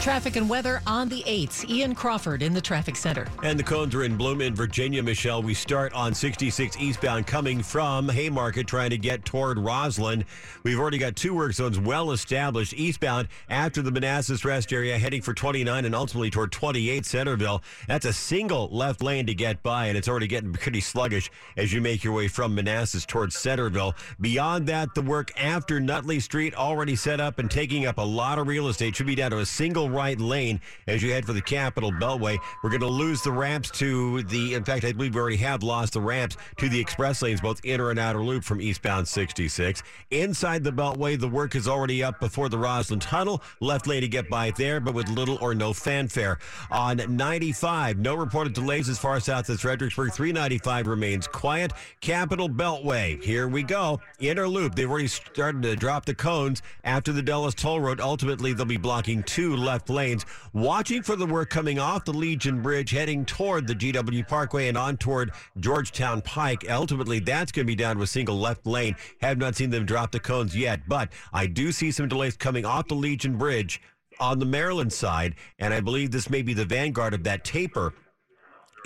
Traffic 0.00 0.36
and 0.36 0.48
weather 0.48 0.80
on 0.86 1.08
the 1.08 1.24
8th. 1.26 1.68
Ian 1.68 1.92
Crawford 1.92 2.40
in 2.40 2.54
the 2.54 2.60
traffic 2.60 2.94
center. 2.94 3.26
And 3.42 3.58
the 3.58 3.64
cones 3.64 3.96
are 3.96 4.04
in 4.04 4.16
bloom 4.16 4.40
in 4.40 4.54
Virginia, 4.54 5.02
Michelle. 5.02 5.42
We 5.42 5.54
start 5.54 5.92
on 5.92 6.14
66 6.14 6.76
eastbound 6.78 7.26
coming 7.26 7.62
from 7.62 8.08
Haymarket 8.08 8.68
trying 8.68 8.90
to 8.90 8.96
get 8.96 9.24
toward 9.24 9.58
Rosslyn. 9.58 10.24
We've 10.62 10.78
already 10.78 10.98
got 10.98 11.16
two 11.16 11.34
work 11.34 11.52
zones 11.52 11.80
well 11.80 12.12
established 12.12 12.74
eastbound 12.74 13.26
after 13.50 13.82
the 13.82 13.90
Manassas 13.90 14.44
rest 14.44 14.72
area 14.72 14.96
heading 14.96 15.20
for 15.20 15.34
29 15.34 15.84
and 15.84 15.94
ultimately 15.94 16.30
toward 16.30 16.52
28 16.52 17.04
Centreville. 17.04 17.62
That's 17.88 18.06
a 18.06 18.12
single 18.12 18.68
left 18.70 19.02
lane 19.02 19.26
to 19.26 19.34
get 19.34 19.64
by 19.64 19.86
and 19.86 19.98
it's 19.98 20.08
already 20.08 20.28
getting 20.28 20.52
pretty 20.52 20.80
sluggish 20.80 21.28
as 21.56 21.72
you 21.72 21.80
make 21.80 22.04
your 22.04 22.12
way 22.12 22.28
from 22.28 22.54
Manassas 22.54 23.04
towards 23.04 23.36
Centreville. 23.36 23.96
Beyond 24.20 24.68
that, 24.68 24.94
the 24.94 25.02
work 25.02 25.32
after 25.36 25.80
Nutley 25.80 26.20
Street 26.20 26.54
already 26.54 26.94
set 26.94 27.20
up 27.20 27.40
and 27.40 27.50
taking 27.50 27.84
up 27.84 27.98
a 27.98 28.02
lot 28.02 28.38
of 28.38 28.46
real 28.46 28.68
estate. 28.68 28.94
Should 28.94 29.06
be 29.06 29.16
down 29.16 29.32
to 29.32 29.38
a 29.38 29.46
single 29.46 29.87
right 29.88 30.18
lane 30.18 30.60
as 30.86 31.02
you 31.02 31.12
head 31.12 31.24
for 31.24 31.32
the 31.32 31.42
Capitol 31.42 31.92
Beltway. 31.92 32.38
We're 32.62 32.70
going 32.70 32.80
to 32.80 32.86
lose 32.86 33.22
the 33.22 33.32
ramps 33.32 33.70
to 33.72 34.22
the, 34.24 34.54
in 34.54 34.64
fact, 34.64 34.84
I 34.84 34.92
believe 34.92 35.14
we 35.14 35.20
already 35.20 35.36
have 35.38 35.62
lost 35.62 35.94
the 35.94 36.00
ramps 36.00 36.36
to 36.58 36.68
the 36.68 36.78
express 36.78 37.22
lanes, 37.22 37.40
both 37.40 37.60
inner 37.64 37.90
and 37.90 37.98
outer 37.98 38.22
loop 38.22 38.44
from 38.44 38.60
eastbound 38.60 39.06
66. 39.08 39.82
Inside 40.10 40.64
the 40.64 40.72
Beltway, 40.72 41.18
the 41.18 41.28
work 41.28 41.54
is 41.54 41.68
already 41.68 42.02
up 42.02 42.20
before 42.20 42.48
the 42.48 42.56
Rosslyn 42.56 43.00
Tunnel. 43.00 43.42
Left 43.60 43.86
lane 43.86 44.02
to 44.02 44.08
get 44.08 44.28
by 44.28 44.50
there, 44.52 44.80
but 44.80 44.94
with 44.94 45.08
little 45.08 45.38
or 45.40 45.54
no 45.54 45.72
fanfare. 45.72 46.38
On 46.70 46.96
95, 47.16 47.98
no 47.98 48.14
reported 48.14 48.52
delays 48.52 48.88
as 48.88 48.98
far 48.98 49.20
south 49.20 49.48
as 49.50 49.60
Fredericksburg. 49.60 50.12
395 50.12 50.86
remains 50.86 51.26
quiet. 51.26 51.72
Capitol 52.00 52.48
Beltway, 52.48 53.22
here 53.22 53.48
we 53.48 53.62
go. 53.62 54.00
Inner 54.20 54.48
loop, 54.48 54.74
they've 54.74 54.90
already 54.90 55.08
started 55.08 55.62
to 55.62 55.76
drop 55.76 56.04
the 56.04 56.14
cones 56.14 56.62
after 56.84 57.12
the 57.12 57.22
Dulles 57.22 57.54
Toll 57.54 57.80
Road. 57.80 58.00
Ultimately, 58.00 58.52
they'll 58.52 58.66
be 58.66 58.76
blocking 58.76 59.22
two 59.22 59.56
left 59.56 59.77
left 59.78 59.90
lanes. 59.90 60.26
Watching 60.52 61.04
for 61.04 61.14
the 61.14 61.24
work 61.24 61.50
coming 61.50 61.78
off 61.78 62.04
the 62.04 62.12
Legion 62.12 62.62
Bridge, 62.62 62.90
heading 62.90 63.24
toward 63.24 63.68
the 63.68 63.76
GW 63.76 64.26
Parkway 64.26 64.66
and 64.66 64.76
on 64.76 64.96
toward 64.96 65.30
Georgetown 65.60 66.20
Pike. 66.20 66.68
Ultimately, 66.68 67.20
that's 67.20 67.52
going 67.52 67.64
to 67.64 67.70
be 67.70 67.76
down 67.76 67.96
to 67.96 68.02
a 68.02 68.06
single 68.06 68.36
left 68.36 68.66
lane. 68.66 68.96
Have 69.20 69.38
not 69.38 69.54
seen 69.54 69.70
them 69.70 69.86
drop 69.86 70.10
the 70.10 70.18
cones 70.18 70.56
yet, 70.56 70.88
but 70.88 71.12
I 71.32 71.46
do 71.46 71.70
see 71.70 71.92
some 71.92 72.08
delays 72.08 72.36
coming 72.36 72.64
off 72.64 72.88
the 72.88 72.96
Legion 72.96 73.38
Bridge 73.38 73.80
on 74.18 74.40
the 74.40 74.46
Maryland 74.46 74.92
side, 74.92 75.36
and 75.60 75.72
I 75.72 75.78
believe 75.78 76.10
this 76.10 76.28
may 76.28 76.42
be 76.42 76.54
the 76.54 76.64
vanguard 76.64 77.14
of 77.14 77.22
that 77.22 77.44
taper 77.44 77.94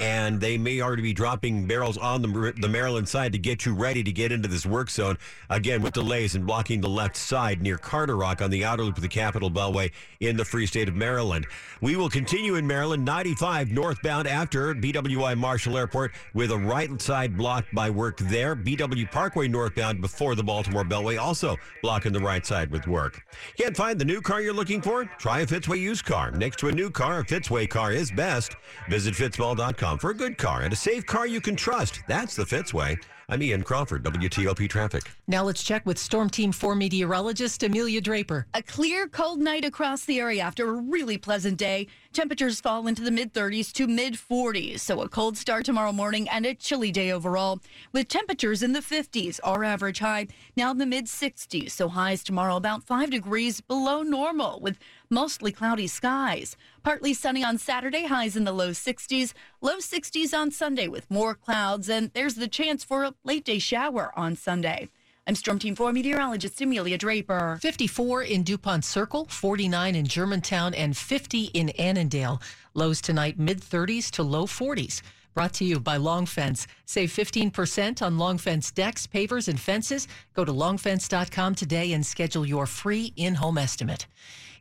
and 0.03 0.41
they 0.41 0.59
may 0.59 0.81
already 0.81 1.01
be 1.01 1.13
dropping 1.13 1.65
barrels 1.65 1.97
on 1.97 2.23
the, 2.23 2.53
the 2.61 2.69
Maryland 2.69 3.09
side 3.09 3.33
to 3.33 3.39
get 3.39 3.65
you 3.65 3.73
ready 3.73 4.03
to 4.03 4.11
get 4.11 4.33
into 4.33 4.49
this 4.49 4.67
work 4.67 4.91
zone. 4.91 5.17
Again, 5.49 5.81
with 5.81 5.93
delays 5.93 6.35
and 6.35 6.45
blocking 6.45 6.81
the 6.81 6.89
left 6.89 7.17
side 7.17 7.63
near 7.63 7.79
Carderock 7.79 8.43
on 8.43 8.51
the 8.51 8.65
outer 8.65 8.83
loop 8.83 8.97
of 8.97 9.03
the 9.03 9.09
Capitol 9.09 9.49
Beltway 9.49 9.93
in 10.19 10.37
the 10.37 10.45
free 10.45 10.67
state 10.67 10.89
of 10.89 10.97
Maryland. 10.97 11.47
We 11.81 11.95
will 11.95 12.09
continue 12.09 12.57
in 12.57 12.67
Maryland, 12.67 13.05
95 13.05 13.71
northbound 13.71 14.27
after 14.27 14.75
BWI 14.75 15.39
Marshall 15.39 15.79
Airport 15.79 16.13
with 16.35 16.51
a 16.51 16.59
right 16.59 17.01
side 17.01 17.37
blocked 17.37 17.73
by 17.73 17.89
work 17.89 18.19
there. 18.19 18.57
BW 18.57 19.09
Parkway 19.09 19.47
northbound 19.47 20.01
before 20.01 20.35
the 20.35 20.43
Baltimore 20.43 20.85
Beltway 20.85 21.17
also 21.17 21.57
blocking 21.81 22.13
the 22.13 22.21
right 22.21 22.45
side 22.45 22.73
with 22.73 22.89
work. 22.89 23.23
Can't 23.57 23.77
find 23.77 24.01
the 24.01 24.05
new 24.05 24.21
car 24.21 24.43
you're 24.43 24.53
looking 24.53 24.83
for? 24.83 25.05
Try 25.05 25.41
a 25.41 25.47
Fitzway 25.47 25.79
used 25.79 26.05
car. 26.05 26.33
Next 26.33 26.59
to 26.59 26.69
a 26.69 26.73
new 26.73 26.91
car, 26.91 27.21
a 27.21 27.25
Fitzway 27.25 27.69
car 27.69 27.93
is 27.93 28.11
best. 28.11 28.57
Visit 28.89 29.15
fitzmall.com 29.15 29.92
for 29.99 30.11
a 30.11 30.15
good 30.15 30.39
car 30.39 30.63
and 30.63 30.73
a 30.73 30.77
safe 30.77 31.07
car 31.07 31.27
you 31.27 31.41
can 31.41 31.57
trust. 31.57 32.01
That's 32.07 32.37
the 32.37 32.45
Fitzway. 32.45 32.99
I'm 33.29 33.43
Ian 33.43 33.63
Crawford, 33.63 34.03
WTOP 34.03 34.69
Traffic. 34.69 35.05
Now 35.27 35.45
let's 35.45 35.63
check 35.63 35.87
with 35.87 35.97
Storm 35.97 36.29
Team 36.29 36.53
4 36.53 36.75
meteorologist 36.75 37.63
Amelia 37.63 38.01
Draper. 38.01 38.47
A 38.53 38.63
clear, 38.63 39.09
cold 39.09 39.39
night 39.39 39.65
across 39.65 40.05
the 40.05 40.19
area 40.19 40.43
after 40.43 40.69
a 40.69 40.73
really 40.73 41.17
pleasant 41.17 41.57
day. 41.57 41.87
Temperatures 42.13 42.61
fall 42.61 42.87
into 42.87 43.01
the 43.01 43.11
mid 43.11 43.33
30s 43.33 43.73
to 43.73 43.87
mid 43.87 44.15
40s, 44.15 44.81
so 44.81 45.01
a 45.01 45.09
cold 45.09 45.39
start 45.39 45.65
tomorrow 45.65 45.93
morning 45.93 46.29
and 46.29 46.45
a 46.45 46.55
chilly 46.55 46.93
day 46.93 47.11
overall, 47.11 47.61
with 47.93 48.09
temperatures 48.09 48.63
in 48.63 48.75
the 48.75 48.81
50s, 48.81 49.41
our 49.45 49.65
average 49.65 50.01
high 50.01 50.27
now 50.55 50.71
in 50.73 50.79
the 50.79 50.85
mid 50.85 51.07
60s, 51.07 51.71
so 51.71 51.89
highs 51.89 52.23
tomorrow 52.23 52.57
about 52.57 52.83
5 52.83 53.09
degrees 53.11 53.63
below 53.63 54.03
normal, 54.03 54.61
with 54.61 54.79
mostly 55.09 55.53
cloudy 55.53 55.87
skies. 55.87 56.55
Partly 56.83 57.15
sunny 57.15 57.45
on 57.45 57.59
Saturday, 57.59 58.07
highs 58.07 58.35
in 58.35 58.43
the 58.43 58.53
low 58.53 58.71
60s, 58.71 59.35
low 59.61 59.77
60s 59.77 60.37
on 60.37 60.51
Sunday 60.51 60.89
with 60.89 61.09
more 61.09 61.35
clouds, 61.35 61.89
and 61.89 62.11
there's 62.13 62.35
the 62.35 62.49
chance 62.49 62.83
for 62.83 63.05
a 63.05 63.15
late 63.23 63.45
day 63.45 63.61
shower 63.61 64.11
on 64.17 64.35
Sunday. 64.35 64.89
I'm 65.25 65.37
Storm 65.37 65.61
Team 65.61 65.77
4 65.77 65.93
meteorologist 65.93 66.61
Amelia 66.61 66.99
Draper. 66.99 67.61
54 67.63 68.25
in 68.25 68.43
DuPont 68.43 68.85
Circle, 68.85 69.27
49 69.27 69.95
in 69.95 70.07
Germantown, 70.07 70.75
and 70.75 70.97
50 70.97 71.45
in 71.55 71.69
Annandale. 71.71 72.43
Lows 72.75 73.01
tonight, 73.01 73.39
mid 73.39 73.61
30s 73.61 74.11
to 74.11 74.25
low 74.25 74.47
40s. 74.47 75.03
Brought 75.35 75.53
to 75.55 75.65
you 75.65 75.79
by 75.79 75.99
Long 75.99 76.27
Fence. 76.27 76.67
Save 76.85 77.11
15% 77.13 78.03
on 78.03 78.19
Long 78.19 78.39
Fence 78.39 78.73
decks, 78.73 79.07
pavers, 79.07 79.47
and 79.47 79.61
fences. 79.61 80.09
Go 80.35 80.45
to 80.45 80.53
longfence.com 80.53 81.55
today 81.55 81.93
and 81.93 82.05
schedule 82.05 82.45
your 82.45 82.67
free 82.67 83.13
in 83.17 83.37
home 83.37 83.57
estimate. 83.57 84.09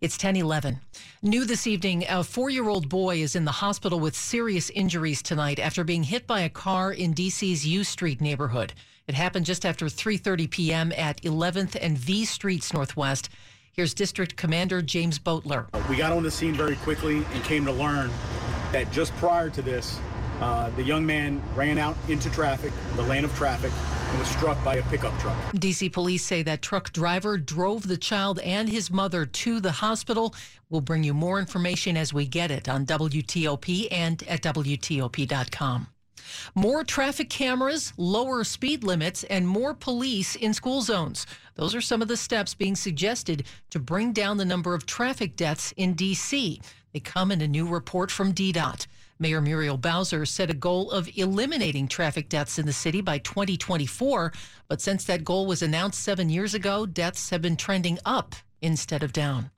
It's 0.01 0.15
1011. 0.15 0.79
New 1.21 1.45
this 1.45 1.67
evening, 1.67 2.05
a 2.09 2.23
four 2.23 2.49
year 2.49 2.67
old 2.67 2.89
boy 2.89 3.17
is 3.17 3.35
in 3.35 3.45
the 3.45 3.51
hospital 3.51 3.99
with 3.99 4.15
serious 4.15 4.71
injuries 4.71 5.21
tonight 5.21 5.59
after 5.59 5.83
being 5.83 6.01
hit 6.01 6.25
by 6.25 6.39
a 6.39 6.49
car 6.49 6.91
in 6.91 7.13
DC's 7.13 7.67
U 7.67 7.83
Street 7.83 8.19
neighborhood. 8.19 8.73
It 9.05 9.13
happened 9.13 9.45
just 9.45 9.63
after 9.63 9.85
3:30 9.85 10.49
p.m. 10.49 10.91
at 10.97 11.21
11th 11.21 11.77
and 11.79 11.99
V 11.99 12.25
Streets 12.25 12.73
Northwest. 12.73 13.29
Here's 13.73 13.93
District 13.93 14.35
Commander 14.35 14.81
James 14.81 15.19
Boteler. 15.19 15.67
We 15.87 15.97
got 15.97 16.13
on 16.13 16.23
the 16.23 16.31
scene 16.31 16.55
very 16.55 16.77
quickly 16.77 17.17
and 17.17 17.43
came 17.43 17.63
to 17.65 17.71
learn 17.71 18.09
that 18.71 18.91
just 18.91 19.15
prior 19.17 19.51
to 19.51 19.61
this, 19.61 19.99
uh, 20.41 20.69
the 20.71 20.83
young 20.83 21.05
man 21.05 21.41
ran 21.55 21.77
out 21.77 21.95
into 22.09 22.29
traffic, 22.31 22.73
the 22.95 23.03
lane 23.03 23.23
of 23.23 23.33
traffic, 23.35 23.71
and 24.09 24.19
was 24.19 24.27
struck 24.27 24.61
by 24.63 24.75
a 24.75 24.83
pickup 24.89 25.17
truck. 25.19 25.37
DC 25.53 25.91
police 25.93 26.23
say 26.23 26.43
that 26.43 26.61
truck 26.61 26.91
driver 26.91 27.37
drove 27.37 27.87
the 27.87 27.97
child 27.97 28.39
and 28.39 28.67
his 28.67 28.91
mother 28.91 29.25
to 29.25 29.59
the 29.59 29.71
hospital. 29.71 30.33
We'll 30.69 30.81
bring 30.81 31.03
you 31.03 31.13
more 31.13 31.39
information 31.39 31.95
as 31.95 32.13
we 32.13 32.25
get 32.25 32.51
it 32.51 32.67
on 32.67 32.85
WTOP 32.85 33.87
and 33.91 34.23
at 34.23 34.41
WTOP.com. 34.41 35.87
More 36.55 36.83
traffic 36.83 37.29
cameras, 37.29 37.93
lower 37.97 38.43
speed 38.43 38.83
limits, 38.83 39.23
and 39.25 39.47
more 39.47 39.73
police 39.73 40.35
in 40.35 40.53
school 40.53 40.81
zones. 40.81 41.25
Those 41.55 41.75
are 41.75 41.81
some 41.81 42.01
of 42.01 42.07
the 42.07 42.17
steps 42.17 42.53
being 42.53 42.75
suggested 42.75 43.45
to 43.69 43.79
bring 43.79 44.13
down 44.13 44.37
the 44.37 44.45
number 44.45 44.73
of 44.73 44.85
traffic 44.85 45.35
deaths 45.35 45.73
in 45.77 45.93
D.C. 45.93 46.61
They 46.93 46.99
come 46.99 47.31
in 47.31 47.41
a 47.41 47.47
new 47.47 47.67
report 47.67 48.11
from 48.11 48.33
DDOT. 48.33 48.87
Mayor 49.21 49.39
Muriel 49.39 49.77
Bowser 49.77 50.25
set 50.25 50.49
a 50.49 50.55
goal 50.55 50.89
of 50.89 51.07
eliminating 51.15 51.87
traffic 51.87 52.27
deaths 52.27 52.57
in 52.57 52.65
the 52.65 52.73
city 52.73 53.01
by 53.01 53.19
2024. 53.19 54.33
But 54.67 54.81
since 54.81 55.05
that 55.05 55.23
goal 55.23 55.45
was 55.45 55.61
announced 55.61 56.01
seven 56.01 56.27
years 56.27 56.55
ago, 56.55 56.87
deaths 56.87 57.29
have 57.29 57.43
been 57.43 57.55
trending 57.55 57.99
up 58.03 58.33
instead 58.63 59.03
of 59.03 59.13
down. 59.13 59.51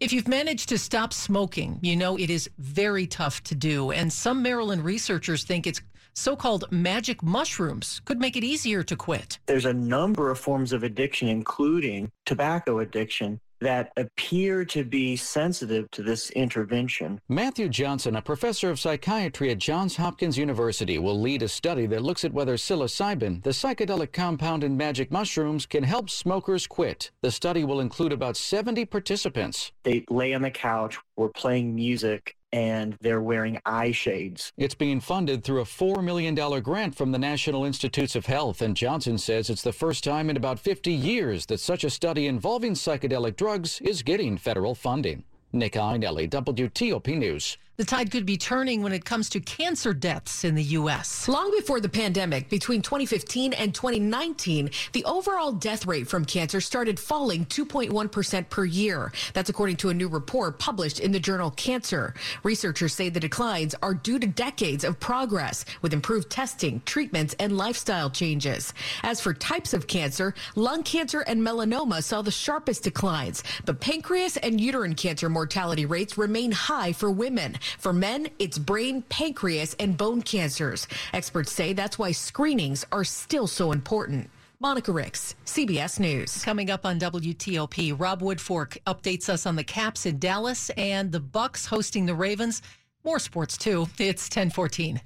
If 0.00 0.12
you've 0.12 0.26
managed 0.26 0.68
to 0.70 0.78
stop 0.78 1.12
smoking, 1.12 1.78
you 1.80 1.94
know 1.94 2.18
it 2.18 2.28
is 2.28 2.50
very 2.58 3.06
tough 3.06 3.44
to 3.44 3.54
do. 3.54 3.92
And 3.92 4.12
some 4.12 4.42
Maryland 4.42 4.84
researchers 4.84 5.44
think 5.44 5.68
it's 5.68 5.80
so 6.14 6.34
called 6.34 6.64
magic 6.72 7.22
mushrooms 7.22 8.00
could 8.04 8.18
make 8.18 8.36
it 8.36 8.42
easier 8.42 8.82
to 8.82 8.96
quit. 8.96 9.38
There's 9.46 9.64
a 9.64 9.72
number 9.72 10.28
of 10.28 10.40
forms 10.40 10.72
of 10.72 10.82
addiction, 10.82 11.28
including 11.28 12.10
tobacco 12.26 12.80
addiction, 12.80 13.40
that 13.62 13.92
appear 13.96 14.64
to 14.66 14.84
be 14.84 15.16
sensitive 15.16 15.90
to 15.92 16.02
this 16.02 16.30
intervention. 16.30 17.20
Matthew 17.28 17.68
Johnson, 17.68 18.16
a 18.16 18.22
professor 18.22 18.70
of 18.70 18.78
psychiatry 18.78 19.50
at 19.50 19.58
Johns 19.58 19.96
Hopkins 19.96 20.36
University, 20.36 20.98
will 20.98 21.20
lead 21.20 21.42
a 21.42 21.48
study 21.48 21.86
that 21.86 22.02
looks 22.02 22.24
at 22.24 22.32
whether 22.32 22.56
psilocybin, 22.56 23.42
the 23.42 23.50
psychedelic 23.50 24.12
compound 24.12 24.64
in 24.64 24.76
magic 24.76 25.10
mushrooms, 25.10 25.64
can 25.66 25.84
help 25.84 26.10
smokers 26.10 26.66
quit. 26.66 27.10
The 27.22 27.30
study 27.30 27.64
will 27.64 27.80
include 27.80 28.12
about 28.12 28.36
70 28.36 28.84
participants. 28.86 29.72
They 29.84 30.04
lay 30.10 30.34
on 30.34 30.42
the 30.42 30.50
couch, 30.50 30.98
were 31.16 31.30
playing 31.30 31.74
music, 31.74 32.36
and 32.52 32.96
they're 33.00 33.20
wearing 33.22 33.58
eye 33.64 33.92
shades. 33.92 34.52
It's 34.56 34.74
being 34.74 35.00
funded 35.00 35.42
through 35.42 35.60
a 35.60 35.64
$4 35.64 36.04
million 36.04 36.34
grant 36.62 36.94
from 36.94 37.12
the 37.12 37.18
National 37.18 37.64
Institutes 37.64 38.14
of 38.14 38.26
Health, 38.26 38.60
and 38.60 38.76
Johnson 38.76 39.18
says 39.18 39.48
it's 39.48 39.62
the 39.62 39.72
first 39.72 40.04
time 40.04 40.28
in 40.28 40.36
about 40.36 40.58
50 40.58 40.92
years 40.92 41.46
that 41.46 41.60
such 41.60 41.84
a 41.84 41.90
study 41.90 42.26
involving 42.26 42.74
psychedelic 42.74 43.36
drugs 43.36 43.80
is 43.80 44.02
getting 44.02 44.36
federal 44.36 44.74
funding. 44.74 45.24
Nick 45.52 45.74
Iannelli, 45.74 46.28
WTOP 46.30 47.18
News. 47.18 47.58
The 47.78 47.86
tide 47.86 48.10
could 48.10 48.26
be 48.26 48.36
turning 48.36 48.82
when 48.82 48.92
it 48.92 49.06
comes 49.06 49.30
to 49.30 49.40
cancer 49.40 49.94
deaths 49.94 50.44
in 50.44 50.54
the 50.54 50.62
U.S. 50.62 51.26
Long 51.26 51.50
before 51.56 51.80
the 51.80 51.88
pandemic, 51.88 52.50
between 52.50 52.82
2015 52.82 53.54
and 53.54 53.74
2019, 53.74 54.68
the 54.92 55.02
overall 55.06 55.52
death 55.52 55.86
rate 55.86 56.06
from 56.06 56.26
cancer 56.26 56.60
started 56.60 57.00
falling 57.00 57.46
2.1% 57.46 58.50
per 58.50 58.66
year. 58.66 59.10
That's 59.32 59.48
according 59.48 59.76
to 59.76 59.88
a 59.88 59.94
new 59.94 60.08
report 60.08 60.58
published 60.58 61.00
in 61.00 61.12
the 61.12 61.18
journal 61.18 61.50
Cancer. 61.52 62.12
Researchers 62.42 62.92
say 62.92 63.08
the 63.08 63.18
declines 63.18 63.74
are 63.82 63.94
due 63.94 64.18
to 64.18 64.26
decades 64.26 64.84
of 64.84 65.00
progress 65.00 65.64
with 65.80 65.94
improved 65.94 66.28
testing, 66.28 66.82
treatments, 66.84 67.34
and 67.40 67.56
lifestyle 67.56 68.10
changes. 68.10 68.74
As 69.02 69.18
for 69.18 69.32
types 69.32 69.72
of 69.72 69.86
cancer, 69.86 70.34
lung 70.56 70.82
cancer 70.82 71.20
and 71.20 71.40
melanoma 71.40 72.02
saw 72.02 72.20
the 72.20 72.30
sharpest 72.30 72.82
declines, 72.82 73.42
but 73.64 73.80
pancreas 73.80 74.36
and 74.36 74.60
uterine 74.60 74.94
cancer 74.94 75.30
mortality 75.30 75.86
rates 75.86 76.18
remain 76.18 76.52
high 76.52 76.92
for 76.92 77.10
women. 77.10 77.56
For 77.78 77.92
men, 77.92 78.28
it's 78.38 78.58
brain, 78.58 79.02
pancreas, 79.02 79.74
and 79.78 79.96
bone 79.96 80.22
cancers. 80.22 80.86
Experts 81.12 81.52
say 81.52 81.72
that's 81.72 81.98
why 81.98 82.12
screenings 82.12 82.84
are 82.92 83.04
still 83.04 83.46
so 83.46 83.72
important. 83.72 84.30
Monica 84.60 84.92
Ricks, 84.92 85.34
CBS 85.44 85.98
News. 85.98 86.44
Coming 86.44 86.70
up 86.70 86.86
on 86.86 87.00
WTOP, 87.00 87.98
Rob 87.98 88.22
Woodfork 88.22 88.78
updates 88.86 89.28
us 89.28 89.44
on 89.44 89.56
the 89.56 89.64
Caps 89.64 90.06
in 90.06 90.20
Dallas 90.20 90.70
and 90.76 91.10
the 91.10 91.20
Bucs 91.20 91.66
hosting 91.66 92.06
the 92.06 92.14
Ravens. 92.14 92.62
More 93.04 93.18
sports 93.18 93.56
too. 93.56 93.88
It's 93.98 94.24
1014. 94.26 95.00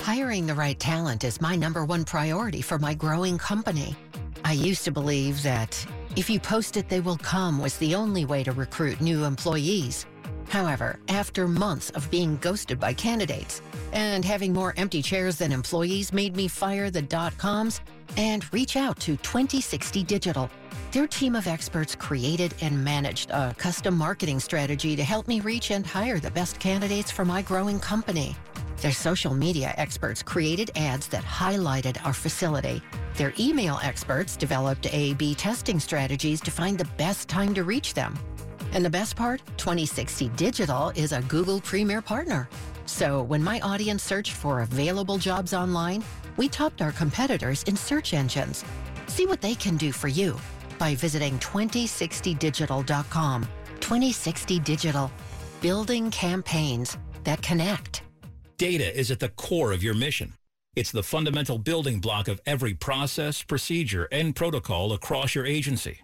Hiring 0.00 0.46
the 0.46 0.54
right 0.54 0.78
talent 0.80 1.22
is 1.22 1.40
my 1.40 1.54
number 1.54 1.84
one 1.84 2.04
priority 2.04 2.60
for 2.60 2.78
my 2.78 2.92
growing 2.92 3.38
company. 3.38 3.94
I 4.44 4.54
used 4.54 4.84
to 4.84 4.90
believe 4.90 5.40
that 5.44 5.86
if 6.16 6.28
you 6.28 6.40
post 6.40 6.76
it, 6.76 6.88
they 6.88 6.98
will 6.98 7.18
come 7.18 7.60
was 7.60 7.76
the 7.78 7.94
only 7.94 8.24
way 8.24 8.42
to 8.42 8.50
recruit 8.50 9.00
new 9.00 9.22
employees. 9.22 10.06
However, 10.50 10.98
after 11.08 11.46
months 11.46 11.90
of 11.90 12.10
being 12.10 12.36
ghosted 12.38 12.80
by 12.80 12.92
candidates 12.92 13.62
and 13.92 14.24
having 14.24 14.52
more 14.52 14.74
empty 14.76 15.00
chairs 15.00 15.36
than 15.36 15.52
employees 15.52 16.12
made 16.12 16.34
me 16.34 16.48
fire 16.48 16.90
the 16.90 17.02
dot 17.02 17.38
coms 17.38 17.80
and 18.16 18.52
reach 18.52 18.74
out 18.74 18.98
to 19.00 19.16
2060 19.18 20.02
Digital. 20.02 20.50
Their 20.90 21.06
team 21.06 21.36
of 21.36 21.46
experts 21.46 21.94
created 21.94 22.52
and 22.62 22.82
managed 22.84 23.30
a 23.30 23.54
custom 23.58 23.96
marketing 23.96 24.40
strategy 24.40 24.96
to 24.96 25.04
help 25.04 25.28
me 25.28 25.38
reach 25.38 25.70
and 25.70 25.86
hire 25.86 26.18
the 26.18 26.32
best 26.32 26.58
candidates 26.58 27.12
for 27.12 27.24
my 27.24 27.42
growing 27.42 27.78
company. 27.78 28.34
Their 28.78 28.90
social 28.90 29.34
media 29.34 29.72
experts 29.76 30.20
created 30.20 30.72
ads 30.74 31.06
that 31.08 31.22
highlighted 31.22 32.04
our 32.04 32.12
facility. 32.12 32.82
Their 33.14 33.32
email 33.38 33.78
experts 33.84 34.36
developed 34.36 34.92
A 34.92 35.14
B 35.14 35.36
testing 35.36 35.78
strategies 35.78 36.40
to 36.40 36.50
find 36.50 36.76
the 36.76 36.88
best 36.96 37.28
time 37.28 37.54
to 37.54 37.62
reach 37.62 37.94
them. 37.94 38.18
And 38.72 38.84
the 38.84 38.90
best 38.90 39.16
part 39.16 39.42
2060 39.56 40.28
Digital 40.30 40.90
is 40.90 41.12
a 41.12 41.22
Google 41.22 41.60
Premier 41.60 42.02
Partner. 42.02 42.48
So 42.86 43.22
when 43.22 43.42
my 43.42 43.60
audience 43.60 44.02
searched 44.02 44.32
for 44.32 44.60
available 44.60 45.18
jobs 45.18 45.54
online, 45.54 46.02
we 46.36 46.48
topped 46.48 46.82
our 46.82 46.92
competitors 46.92 47.62
in 47.64 47.76
search 47.76 48.14
engines. 48.14 48.64
See 49.06 49.26
what 49.26 49.40
they 49.40 49.54
can 49.54 49.76
do 49.76 49.92
for 49.92 50.08
you 50.08 50.38
by 50.78 50.94
visiting 50.94 51.38
2060digital.com. 51.38 53.42
2060 53.80 54.58
Digital, 54.60 55.10
building 55.60 56.10
campaigns 56.10 56.96
that 57.24 57.42
connect. 57.42 58.02
Data 58.56 58.98
is 58.98 59.10
at 59.10 59.20
the 59.20 59.28
core 59.30 59.72
of 59.72 59.82
your 59.82 59.94
mission. 59.94 60.34
It's 60.76 60.92
the 60.92 61.02
fundamental 61.02 61.58
building 61.58 61.98
block 61.98 62.28
of 62.28 62.40
every 62.46 62.74
process, 62.74 63.42
procedure, 63.42 64.06
and 64.12 64.36
protocol 64.36 64.92
across 64.92 65.34
your 65.34 65.46
agency. 65.46 66.00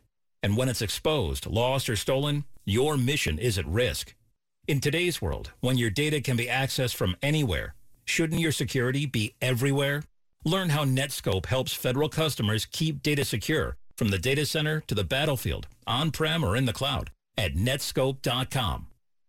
And 0.47 0.57
when 0.57 0.69
it's 0.69 0.81
exposed, 0.81 1.47
lost, 1.47 1.91
or 1.91 1.97
stolen, 1.97 2.45
your 2.65 2.97
mission 2.97 3.37
is 3.37 3.59
at 3.59 3.67
risk. 3.67 4.15
In 4.69 4.79
today's 4.79 5.21
world, 5.21 5.51
when 5.59 5.77
your 5.77 5.91
data 5.91 6.21
can 6.21 6.37
be 6.37 6.47
accessed 6.47 6.95
from 6.95 7.17
anywhere, 7.21 7.75
shouldn't 8.05 8.41
your 8.41 8.53
security 8.53 9.07
be 9.07 9.35
everywhere? 9.43 10.05
Learn 10.45 10.69
how 10.69 10.85
Netskope 10.85 11.47
helps 11.47 11.75
federal 11.75 12.09
customers 12.09 12.65
keep 12.65 13.03
data 13.03 13.25
secure 13.25 13.77
from 13.97 14.11
the 14.11 14.21
data 14.21 14.47
center 14.47 14.85
to 14.87 14.95
the 14.95 15.03
battlefield, 15.03 15.67
on-prem 15.85 16.45
or 16.45 16.55
in 16.55 16.65
the 16.65 16.73
cloud 16.73 17.11
at 17.37 17.57
netskope.com. 17.57 18.87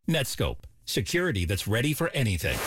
Netskope, 0.08 0.66
security 0.86 1.46
that's 1.46 1.68
ready 1.68 1.96
for 1.96 2.12
anything. 2.14 2.60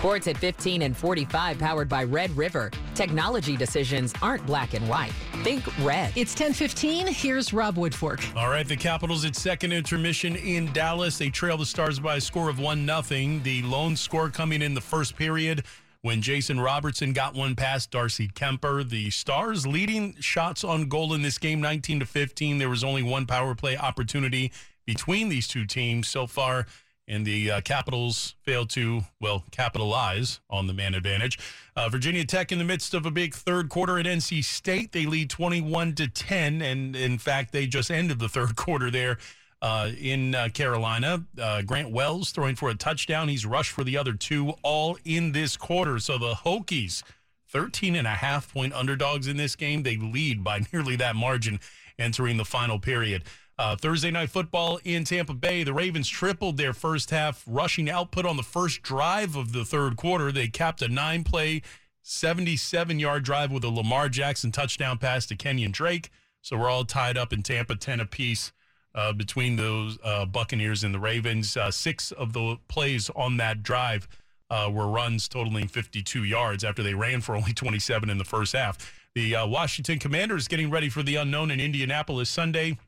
Sports 0.00 0.28
at 0.28 0.38
15 0.38 0.80
and 0.80 0.96
45 0.96 1.58
powered 1.58 1.86
by 1.86 2.04
Red 2.04 2.34
River. 2.34 2.70
Technology 2.94 3.54
decisions 3.54 4.14
aren't 4.22 4.46
black 4.46 4.72
and 4.72 4.88
white. 4.88 5.12
Think 5.42 5.62
red. 5.84 6.10
It's 6.16 6.34
10:15. 6.34 7.06
Here's 7.06 7.52
Rob 7.52 7.76
Woodfork. 7.76 8.34
All 8.34 8.48
right, 8.48 8.66
the 8.66 8.78
Capitals 8.78 9.26
at 9.26 9.36
second 9.36 9.74
intermission 9.74 10.36
in 10.36 10.72
Dallas. 10.72 11.18
They 11.18 11.28
trail 11.28 11.58
the 11.58 11.66
Stars 11.66 12.00
by 12.00 12.16
a 12.16 12.20
score 12.22 12.48
of 12.48 12.58
1 12.58 12.86
nothing. 12.86 13.42
The 13.42 13.60
lone 13.60 13.94
score 13.94 14.30
coming 14.30 14.62
in 14.62 14.72
the 14.72 14.80
first 14.80 15.16
period 15.16 15.64
when 16.00 16.22
Jason 16.22 16.60
Robertson 16.60 17.12
got 17.12 17.34
one 17.34 17.54
past 17.54 17.90
Darcy 17.90 18.28
Kuemper. 18.28 18.88
The 18.88 19.10
Stars 19.10 19.66
leading 19.66 20.16
shots 20.18 20.64
on 20.64 20.88
goal 20.88 21.12
in 21.12 21.20
this 21.20 21.36
game 21.36 21.60
19 21.60 22.00
to 22.00 22.06
15. 22.06 22.56
There 22.56 22.70
was 22.70 22.82
only 22.82 23.02
one 23.02 23.26
power 23.26 23.54
play 23.54 23.76
opportunity 23.76 24.50
between 24.86 25.28
these 25.28 25.46
two 25.46 25.66
teams 25.66 26.08
so 26.08 26.26
far 26.26 26.64
and 27.10 27.26
the 27.26 27.50
uh, 27.50 27.60
Capitals 27.62 28.36
failed 28.44 28.70
to, 28.70 29.02
well, 29.20 29.44
capitalize 29.50 30.40
on 30.48 30.68
the 30.68 30.72
man 30.72 30.94
advantage. 30.94 31.38
Uh, 31.74 31.88
Virginia 31.88 32.24
Tech 32.24 32.52
in 32.52 32.58
the 32.58 32.64
midst 32.64 32.94
of 32.94 33.04
a 33.04 33.10
big 33.10 33.34
third 33.34 33.68
quarter 33.68 33.98
at 33.98 34.06
NC 34.06 34.44
State. 34.44 34.92
They 34.92 35.06
lead 35.06 35.28
21 35.28 35.96
to 35.96 36.06
10, 36.06 36.62
and 36.62 36.94
in 36.94 37.18
fact, 37.18 37.52
they 37.52 37.66
just 37.66 37.90
ended 37.90 38.20
the 38.20 38.28
third 38.28 38.54
quarter 38.56 38.92
there 38.92 39.18
uh, 39.60 39.90
in 40.00 40.36
uh, 40.36 40.50
Carolina. 40.54 41.24
Uh, 41.38 41.62
Grant 41.62 41.90
Wells 41.90 42.30
throwing 42.30 42.54
for 42.54 42.70
a 42.70 42.76
touchdown. 42.76 43.28
He's 43.28 43.44
rushed 43.44 43.72
for 43.72 43.82
the 43.82 43.98
other 43.98 44.12
two, 44.12 44.54
all 44.62 44.96
in 45.04 45.32
this 45.32 45.56
quarter. 45.56 45.98
So 45.98 46.16
the 46.16 46.34
Hokies, 46.34 47.02
13 47.48 47.96
and 47.96 48.06
a 48.06 48.10
half 48.10 48.52
point 48.52 48.72
underdogs 48.72 49.26
in 49.26 49.36
this 49.36 49.56
game. 49.56 49.82
They 49.82 49.96
lead 49.96 50.44
by 50.44 50.60
nearly 50.72 50.94
that 50.96 51.16
margin 51.16 51.58
entering 51.98 52.36
the 52.36 52.44
final 52.44 52.78
period. 52.78 53.24
Uh, 53.60 53.76
Thursday 53.76 54.10
night 54.10 54.30
football 54.30 54.80
in 54.84 55.04
Tampa 55.04 55.34
Bay. 55.34 55.64
The 55.64 55.74
Ravens 55.74 56.08
tripled 56.08 56.56
their 56.56 56.72
first 56.72 57.10
half 57.10 57.44
rushing 57.46 57.90
output 57.90 58.24
on 58.24 58.38
the 58.38 58.42
first 58.42 58.80
drive 58.80 59.36
of 59.36 59.52
the 59.52 59.66
third 59.66 59.98
quarter. 59.98 60.32
They 60.32 60.48
capped 60.48 60.80
a 60.80 60.88
nine 60.88 61.24
play, 61.24 61.60
77 62.00 62.98
yard 62.98 63.22
drive 63.22 63.52
with 63.52 63.62
a 63.62 63.68
Lamar 63.68 64.08
Jackson 64.08 64.50
touchdown 64.50 64.96
pass 64.96 65.26
to 65.26 65.36
Kenyon 65.36 65.72
Drake. 65.72 66.08
So 66.40 66.56
we're 66.56 66.70
all 66.70 66.86
tied 66.86 67.18
up 67.18 67.34
in 67.34 67.42
Tampa 67.42 67.76
10 67.76 68.00
apiece 68.00 68.50
uh, 68.94 69.12
between 69.12 69.56
those 69.56 69.98
uh, 70.02 70.24
Buccaneers 70.24 70.82
and 70.82 70.94
the 70.94 70.98
Ravens. 70.98 71.54
Uh, 71.54 71.70
six 71.70 72.12
of 72.12 72.32
the 72.32 72.56
plays 72.68 73.10
on 73.14 73.36
that 73.36 73.62
drive 73.62 74.08
uh, 74.48 74.70
were 74.72 74.88
runs 74.88 75.28
totaling 75.28 75.68
52 75.68 76.24
yards 76.24 76.64
after 76.64 76.82
they 76.82 76.94
ran 76.94 77.20
for 77.20 77.36
only 77.36 77.52
27 77.52 78.08
in 78.08 78.16
the 78.16 78.24
first 78.24 78.54
half. 78.54 78.78
The 79.14 79.36
uh, 79.36 79.46
Washington 79.46 79.98
Commanders 79.98 80.48
getting 80.48 80.70
ready 80.70 80.88
for 80.88 81.02
the 81.02 81.16
unknown 81.16 81.50
in 81.50 81.60
Indianapolis 81.60 82.30
Sunday. 82.30 82.78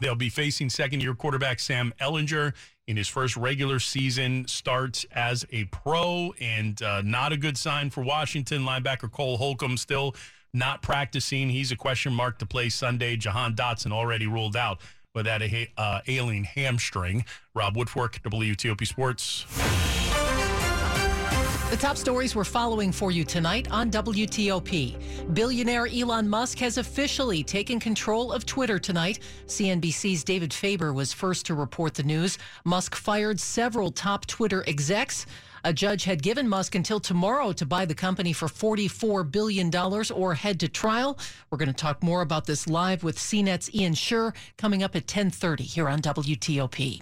They'll 0.00 0.14
be 0.14 0.28
facing 0.28 0.70
second 0.70 1.02
year 1.02 1.14
quarterback 1.14 1.60
Sam 1.60 1.92
Ehlinger 2.00 2.54
in 2.86 2.96
his 2.96 3.08
first 3.08 3.36
regular 3.36 3.78
season 3.78 4.46
start 4.48 5.04
as 5.12 5.44
a 5.52 5.64
pro, 5.64 6.32
and 6.40 6.80
uh, 6.82 7.02
not 7.02 7.32
a 7.32 7.36
good 7.36 7.58
sign 7.58 7.90
for 7.90 8.02
Washington. 8.02 8.62
Linebacker 8.62 9.10
Cole 9.10 9.36
Holcomb 9.36 9.76
still 9.76 10.14
not 10.54 10.82
practicing. 10.82 11.50
He's 11.50 11.70
a 11.70 11.76
question 11.76 12.12
mark 12.12 12.38
to 12.38 12.46
play 12.46 12.70
Sunday. 12.70 13.16
Jahan 13.16 13.54
Dotson 13.54 13.92
already 13.92 14.26
ruled 14.26 14.56
out 14.56 14.80
with 15.14 15.26
that 15.26 15.42
uh, 15.76 16.00
ailing 16.06 16.44
hamstring. 16.44 17.24
Rob 17.54 17.74
Woodfork, 17.74 18.20
WTOP 18.22 18.86
Sports. 18.86 19.97
The 21.70 21.76
top 21.76 21.98
stories 21.98 22.34
we're 22.34 22.44
following 22.44 22.92
for 22.92 23.10
you 23.10 23.24
tonight 23.24 23.70
on 23.70 23.90
WTOP. 23.90 25.34
Billionaire 25.34 25.86
Elon 25.86 26.26
Musk 26.26 26.58
has 26.60 26.78
officially 26.78 27.44
taken 27.44 27.78
control 27.78 28.32
of 28.32 28.46
Twitter 28.46 28.78
tonight. 28.78 29.18
CNBC's 29.44 30.24
David 30.24 30.54
Faber 30.54 30.94
was 30.94 31.12
first 31.12 31.44
to 31.44 31.54
report 31.54 31.92
the 31.92 32.02
news. 32.02 32.38
Musk 32.64 32.94
fired 32.94 33.38
several 33.38 33.90
top 33.90 34.24
Twitter 34.24 34.64
execs. 34.66 35.26
A 35.64 35.72
judge 35.72 36.04
had 36.04 36.22
given 36.22 36.48
Musk 36.48 36.74
until 36.74 37.00
tomorrow 37.00 37.52
to 37.52 37.66
buy 37.66 37.84
the 37.84 37.94
company 37.94 38.32
for 38.32 38.46
$44 38.46 39.30
billion 39.30 39.74
or 39.74 40.34
head 40.34 40.60
to 40.60 40.68
trial. 40.68 41.18
We're 41.50 41.58
going 41.58 41.68
to 41.68 41.74
talk 41.74 42.02
more 42.02 42.22
about 42.22 42.46
this 42.46 42.68
live 42.68 43.02
with 43.02 43.18
CNET's 43.18 43.74
Ian 43.74 43.94
Sherr 43.94 44.34
coming 44.56 44.82
up 44.82 44.94
at 44.94 45.02
1030 45.02 45.64
here 45.64 45.88
on 45.88 46.00
WTOP. 46.00 47.00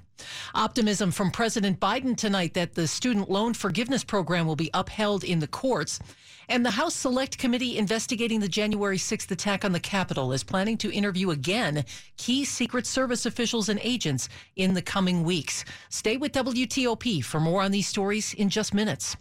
Optimism 0.55 1.11
from 1.11 1.31
President 1.31 1.79
Biden 1.79 2.17
tonight 2.17 2.55
that 2.55 2.75
the 2.75 2.89
student 2.89 3.31
loan 3.31 3.53
forgiveness 3.55 4.05
program 4.05 4.47
will 4.47 4.57
be 4.57 4.71
upheld 4.73 5.25
in 5.25 5.41
the 5.41 5.47
courts. 5.47 6.01
And 6.49 6.65
the 6.65 6.71
House 6.71 6.95
Select 6.95 7.39
Committee 7.39 7.77
investigating 7.77 8.39
the 8.39 8.49
January 8.49 8.99
6th 8.99 9.31
attack 9.33 9.65
on 9.65 9.73
the 9.73 9.81
Capitol 9.81 10.33
is 10.33 10.45
planning 10.45 10.77
to 10.79 10.93
interview 10.93 11.31
again 11.31 11.85
key 12.17 12.45
Secret 12.45 12.87
Service 12.87 13.27
officials 13.27 13.69
and 13.69 13.81
agents 13.83 14.29
in 14.55 14.73
the 14.73 14.83
coming 14.83 15.25
weeks. 15.25 15.65
Stay 15.89 16.17
with 16.17 16.31
WTOP 16.33 17.25
for 17.25 17.41
more 17.41 17.63
on 17.63 17.73
these 17.73 17.89
stories 17.89 18.33
in 18.35 18.49
just 18.49 18.75
minutes. 18.75 19.17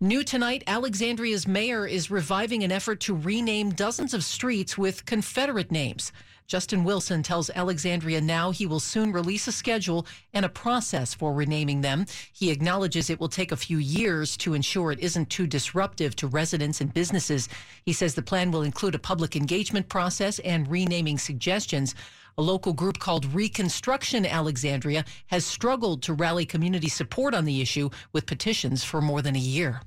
New 0.00 0.24
tonight, 0.24 0.64
Alexandria's 0.66 1.46
mayor 1.46 1.86
is 1.86 2.10
reviving 2.10 2.64
an 2.64 2.72
effort 2.72 3.00
to 3.00 3.14
rename 3.14 3.70
dozens 3.70 4.14
of 4.14 4.24
streets 4.24 4.78
with 4.78 5.04
Confederate 5.04 5.70
names. 5.70 6.12
Justin 6.50 6.82
Wilson 6.82 7.22
tells 7.22 7.48
Alexandria 7.50 8.20
Now 8.20 8.50
he 8.50 8.66
will 8.66 8.80
soon 8.80 9.12
release 9.12 9.46
a 9.46 9.52
schedule 9.52 10.04
and 10.34 10.44
a 10.44 10.48
process 10.48 11.14
for 11.14 11.32
renaming 11.32 11.80
them. 11.80 12.06
He 12.32 12.50
acknowledges 12.50 13.08
it 13.08 13.20
will 13.20 13.28
take 13.28 13.52
a 13.52 13.56
few 13.56 13.78
years 13.78 14.36
to 14.38 14.54
ensure 14.54 14.90
it 14.90 14.98
isn't 14.98 15.30
too 15.30 15.46
disruptive 15.46 16.16
to 16.16 16.26
residents 16.26 16.80
and 16.80 16.92
businesses. 16.92 17.48
He 17.84 17.92
says 17.92 18.16
the 18.16 18.22
plan 18.22 18.50
will 18.50 18.62
include 18.62 18.96
a 18.96 18.98
public 18.98 19.36
engagement 19.36 19.88
process 19.88 20.40
and 20.40 20.68
renaming 20.68 21.18
suggestions. 21.18 21.94
A 22.36 22.42
local 22.42 22.72
group 22.72 22.98
called 22.98 23.32
Reconstruction 23.32 24.26
Alexandria 24.26 25.04
has 25.28 25.46
struggled 25.46 26.02
to 26.02 26.14
rally 26.14 26.46
community 26.46 26.88
support 26.88 27.32
on 27.32 27.44
the 27.44 27.60
issue 27.60 27.90
with 28.12 28.26
petitions 28.26 28.82
for 28.82 29.00
more 29.00 29.22
than 29.22 29.36
a 29.36 29.38
year. 29.38 29.82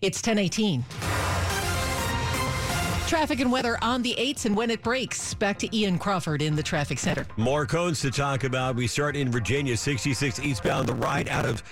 It's 0.00 0.18
1018. 0.18 0.84
Traffic 3.14 3.38
and 3.38 3.52
weather 3.52 3.78
on 3.80 4.02
the 4.02 4.16
8s 4.18 4.44
and 4.44 4.56
when 4.56 4.72
it 4.72 4.82
breaks. 4.82 5.34
Back 5.34 5.56
to 5.60 5.76
Ian 5.76 6.00
Crawford 6.00 6.42
in 6.42 6.56
the 6.56 6.64
traffic 6.64 6.98
center. 6.98 7.24
More 7.36 7.64
cones 7.64 8.00
to 8.00 8.10
talk 8.10 8.42
about. 8.42 8.74
We 8.74 8.88
start 8.88 9.14
in 9.14 9.30
Virginia, 9.30 9.76
66 9.76 10.40
eastbound, 10.40 10.88
the 10.88 10.94
ride 10.94 11.28
out 11.28 11.46
of 11.46 11.62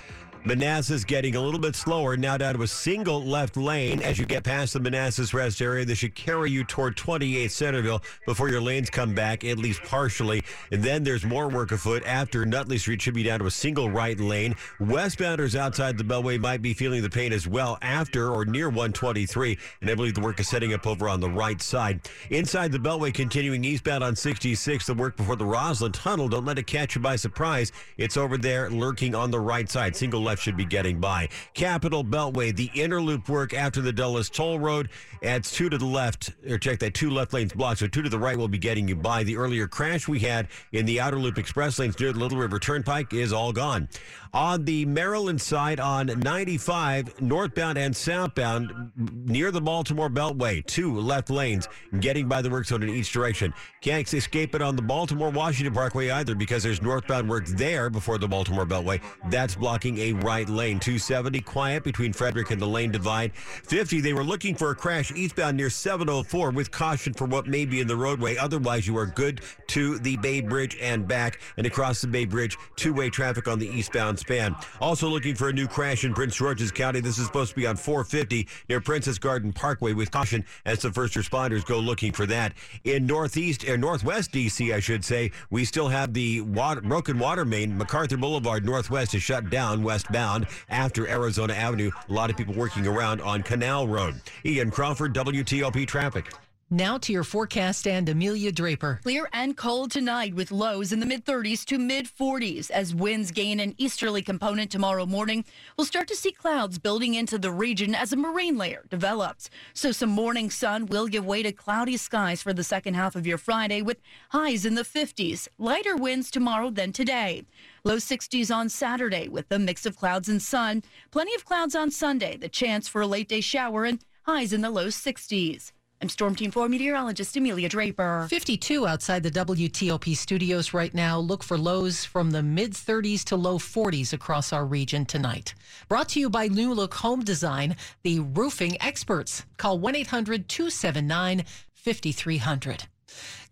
Manassas 0.44 1.04
getting 1.04 1.36
a 1.36 1.40
little 1.40 1.60
bit 1.60 1.76
slower, 1.76 2.16
now 2.16 2.36
down 2.36 2.54
to 2.54 2.62
a 2.62 2.66
single 2.66 3.24
left 3.24 3.56
lane. 3.56 4.02
As 4.02 4.18
you 4.18 4.26
get 4.26 4.42
past 4.42 4.72
the 4.72 4.80
Manassas 4.80 5.32
rest 5.32 5.62
area, 5.62 5.84
this 5.84 5.98
should 5.98 6.16
carry 6.16 6.50
you 6.50 6.64
toward 6.64 6.96
28 6.96 7.52
Centreville 7.52 8.02
before 8.26 8.48
your 8.48 8.60
lanes 8.60 8.90
come 8.90 9.14
back, 9.14 9.44
at 9.44 9.58
least 9.58 9.84
partially. 9.84 10.42
And 10.72 10.82
then 10.82 11.04
there's 11.04 11.24
more 11.24 11.48
work 11.48 11.70
afoot 11.70 12.02
after 12.04 12.44
Nutley 12.44 12.78
Street 12.78 13.00
should 13.00 13.14
be 13.14 13.22
down 13.22 13.38
to 13.38 13.46
a 13.46 13.52
single 13.52 13.88
right 13.88 14.18
lane. 14.18 14.56
Westbounders 14.80 15.54
outside 15.54 15.96
the 15.96 16.02
Beltway 16.02 16.40
might 16.40 16.60
be 16.60 16.74
feeling 16.74 17.02
the 17.02 17.10
pain 17.10 17.32
as 17.32 17.46
well 17.46 17.78
after 17.80 18.28
or 18.28 18.44
near 18.44 18.68
123. 18.68 19.56
And 19.80 19.90
I 19.90 19.94
believe 19.94 20.14
the 20.14 20.22
work 20.22 20.40
is 20.40 20.48
setting 20.48 20.74
up 20.74 20.88
over 20.88 21.08
on 21.08 21.20
the 21.20 21.30
right 21.30 21.62
side. 21.62 22.00
Inside 22.30 22.72
the 22.72 22.78
Beltway, 22.78 23.14
continuing 23.14 23.64
eastbound 23.64 24.02
on 24.02 24.16
66, 24.16 24.86
the 24.86 24.94
work 24.94 25.16
before 25.16 25.36
the 25.36 25.44
Rosslyn 25.44 25.92
Tunnel. 25.92 26.28
Don't 26.28 26.44
let 26.44 26.58
it 26.58 26.66
catch 26.66 26.96
you 26.96 27.00
by 27.00 27.14
surprise. 27.14 27.70
It's 27.96 28.16
over 28.16 28.36
there 28.36 28.68
lurking 28.70 29.14
on 29.14 29.30
the 29.30 29.38
right 29.38 29.70
side. 29.70 29.94
Single 29.94 30.20
left 30.20 30.31
left 30.32 30.42
should 30.42 30.56
be 30.56 30.64
getting 30.64 30.98
by. 30.98 31.28
Capital 31.52 32.02
Beltway, 32.02 32.56
the 32.56 32.70
inner 32.74 33.02
loop 33.02 33.28
work 33.28 33.52
after 33.52 33.82
the 33.82 33.92
Dulles 33.92 34.30
Toll 34.30 34.58
Road. 34.58 34.88
Adds 35.22 35.52
two 35.52 35.68
to 35.68 35.76
the 35.76 35.84
left, 35.84 36.32
or 36.48 36.56
check 36.56 36.78
that 36.78 36.94
two 36.94 37.10
left 37.10 37.34
lanes 37.34 37.52
blocked, 37.52 37.80
so 37.80 37.86
two 37.86 38.00
to 38.00 38.08
the 38.08 38.18
right 38.18 38.36
will 38.36 38.48
be 38.48 38.56
getting 38.56 38.88
you 38.88 38.96
by. 38.96 39.24
The 39.24 39.36
earlier 39.36 39.68
crash 39.68 40.08
we 40.08 40.20
had 40.20 40.48
in 40.72 40.86
the 40.86 41.00
outer 41.00 41.18
loop 41.18 41.36
express 41.36 41.78
lanes 41.78 42.00
near 42.00 42.14
the 42.14 42.18
Little 42.18 42.38
River 42.38 42.58
Turnpike 42.58 43.12
is 43.12 43.30
all 43.30 43.52
gone. 43.52 43.90
On 44.34 44.64
the 44.64 44.86
Maryland 44.86 45.42
side 45.42 45.78
on 45.78 46.06
95, 46.06 47.20
northbound 47.20 47.76
and 47.76 47.94
southbound, 47.94 48.90
near 48.96 49.50
the 49.50 49.60
Baltimore 49.60 50.08
Beltway, 50.08 50.64
two 50.64 50.98
left 50.98 51.28
lanes 51.28 51.68
getting 52.00 52.26
by 52.26 52.40
the 52.40 52.48
work 52.48 52.64
zone 52.64 52.82
in 52.82 52.88
each 52.88 53.12
direction. 53.12 53.52
Can't 53.82 54.12
escape 54.14 54.54
it 54.54 54.62
on 54.62 54.74
the 54.74 54.82
Baltimore 54.82 55.28
Washington 55.28 55.74
Parkway 55.74 56.08
either 56.08 56.34
because 56.34 56.62
there's 56.62 56.80
northbound 56.80 57.28
work 57.28 57.46
there 57.46 57.90
before 57.90 58.16
the 58.16 58.26
Baltimore 58.26 58.64
Beltway. 58.64 59.02
That's 59.28 59.54
blocking 59.54 59.98
a 59.98 60.14
right 60.22 60.48
lane. 60.48 60.78
270 60.78 61.40
quiet 61.40 61.84
between 61.84 62.12
Frederick 62.12 62.50
and 62.50 62.60
the 62.60 62.66
lane 62.66 62.90
divide. 62.90 63.34
50, 63.34 64.00
they 64.00 64.12
were 64.12 64.24
looking 64.24 64.54
for 64.54 64.70
a 64.70 64.74
crash 64.74 65.12
eastbound 65.12 65.56
near 65.56 65.70
704 65.70 66.50
with 66.50 66.70
caution 66.70 67.12
for 67.12 67.26
what 67.26 67.46
may 67.46 67.64
be 67.64 67.80
in 67.80 67.86
the 67.86 67.96
roadway. 67.96 68.36
Otherwise, 68.36 68.86
you 68.86 68.96
are 68.96 69.06
good 69.06 69.40
to 69.68 69.98
the 69.98 70.16
Bay 70.18 70.40
Bridge 70.40 70.76
and 70.80 71.06
back 71.06 71.40
and 71.56 71.66
across 71.66 72.00
the 72.00 72.06
Bay 72.06 72.24
Bridge. 72.24 72.56
Two 72.76 72.92
way 72.92 73.10
traffic 73.10 73.48
on 73.48 73.58
the 73.58 73.68
eastbound 73.68 74.18
span. 74.18 74.54
Also 74.80 75.08
looking 75.08 75.34
for 75.34 75.48
a 75.48 75.52
new 75.52 75.66
crash 75.66 76.04
in 76.04 76.14
Prince 76.14 76.36
George's 76.36 76.70
County. 76.70 77.00
This 77.00 77.18
is 77.18 77.26
supposed 77.26 77.50
to 77.50 77.56
be 77.56 77.66
on 77.66 77.76
450 77.76 78.48
near 78.68 78.80
Princess 78.80 79.18
Garden 79.18 79.52
Parkway 79.52 79.92
with 79.92 80.10
caution 80.10 80.44
as 80.64 80.80
the 80.80 80.92
first 80.92 81.14
responders 81.14 81.64
go 81.64 81.78
looking 81.78 82.12
for 82.12 82.26
that. 82.26 82.54
In 82.84 83.06
northeast 83.06 83.68
or 83.68 83.76
northwest 83.76 84.32
DC, 84.32 84.72
I 84.74 84.80
should 84.80 85.04
say, 85.04 85.30
we 85.50 85.64
still 85.64 85.88
have 85.88 86.12
the 86.12 86.40
water, 86.42 86.80
broken 86.80 87.18
water 87.18 87.44
main. 87.44 87.76
MacArthur 87.76 88.16
Boulevard 88.16 88.64
Northwest 88.64 89.14
is 89.14 89.22
shut 89.22 89.50
down 89.50 89.82
westbound 90.12 90.46
after 90.68 91.08
Arizona 91.08 91.54
Avenue. 91.54 91.90
A 92.08 92.12
lot 92.12 92.30
of 92.30 92.36
people 92.36 92.54
working 92.54 92.86
around 92.86 93.20
on 93.22 93.42
Canal 93.42 93.88
Road. 93.88 94.20
Ian 94.44 94.70
Crawford, 94.70 95.14
WTOP 95.14 95.86
Traffic. 95.86 96.26
Now 96.72 96.96
to 96.96 97.12
your 97.12 97.22
forecast 97.22 97.86
and 97.86 98.08
Amelia 98.08 98.50
Draper. 98.50 99.00
Clear 99.02 99.28
and 99.34 99.54
cold 99.54 99.90
tonight 99.90 100.34
with 100.34 100.50
lows 100.50 100.90
in 100.90 101.00
the 101.00 101.06
mid 101.06 101.26
30s 101.26 101.66
to 101.66 101.76
mid 101.76 102.06
40s 102.06 102.70
as 102.70 102.94
winds 102.94 103.30
gain 103.30 103.60
an 103.60 103.74
easterly 103.76 104.22
component 104.22 104.70
tomorrow 104.70 105.04
morning. 105.04 105.44
We'll 105.76 105.84
start 105.84 106.08
to 106.08 106.16
see 106.16 106.32
clouds 106.32 106.78
building 106.78 107.12
into 107.12 107.36
the 107.36 107.50
region 107.50 107.94
as 107.94 108.14
a 108.14 108.16
marine 108.16 108.56
layer 108.56 108.86
develops. 108.88 109.50
So 109.74 109.92
some 109.92 110.08
morning 110.08 110.48
sun 110.48 110.86
will 110.86 111.08
give 111.08 111.26
way 111.26 111.42
to 111.42 111.52
cloudy 111.52 111.98
skies 111.98 112.40
for 112.40 112.54
the 112.54 112.64
second 112.64 112.94
half 112.94 113.16
of 113.16 113.26
your 113.26 113.36
Friday 113.36 113.82
with 113.82 114.00
highs 114.30 114.64
in 114.64 114.74
the 114.74 114.80
50s. 114.80 115.48
Lighter 115.58 115.94
winds 115.94 116.30
tomorrow 116.30 116.70
than 116.70 116.90
today. 116.90 117.44
Low 117.84 117.96
60s 117.96 118.50
on 118.50 118.70
Saturday 118.70 119.28
with 119.28 119.52
a 119.52 119.58
mix 119.58 119.84
of 119.84 119.98
clouds 119.98 120.30
and 120.30 120.40
sun. 120.40 120.82
Plenty 121.10 121.34
of 121.34 121.44
clouds 121.44 121.74
on 121.74 121.90
Sunday. 121.90 122.38
The 122.38 122.48
chance 122.48 122.88
for 122.88 123.02
a 123.02 123.06
late 123.06 123.28
day 123.28 123.42
shower 123.42 123.84
and 123.84 124.02
highs 124.22 124.54
in 124.54 124.62
the 124.62 124.70
low 124.70 124.86
60s. 124.86 125.72
I'm 126.02 126.08
Storm 126.08 126.34
Team 126.34 126.50
4 126.50 126.68
meteorologist 126.68 127.36
Amelia 127.36 127.68
Draper. 127.68 128.26
52 128.28 128.88
outside 128.88 129.22
the 129.22 129.30
WTOP 129.30 130.16
studios 130.16 130.74
right 130.74 130.92
now. 130.92 131.20
Look 131.20 131.44
for 131.44 131.56
lows 131.56 132.04
from 132.04 132.32
the 132.32 132.42
mid 132.42 132.72
30s 132.72 133.22
to 133.26 133.36
low 133.36 133.56
40s 133.56 134.12
across 134.12 134.52
our 134.52 134.66
region 134.66 135.06
tonight. 135.06 135.54
Brought 135.88 136.08
to 136.08 136.18
you 136.18 136.28
by 136.28 136.48
New 136.48 136.74
Look 136.74 136.94
Home 136.94 137.22
Design, 137.22 137.76
the 138.02 138.18
roofing 138.18 138.82
experts. 138.82 139.44
Call 139.58 139.78
1 139.78 139.94
800 139.94 140.48
279 140.48 141.44
5300. 141.72 142.88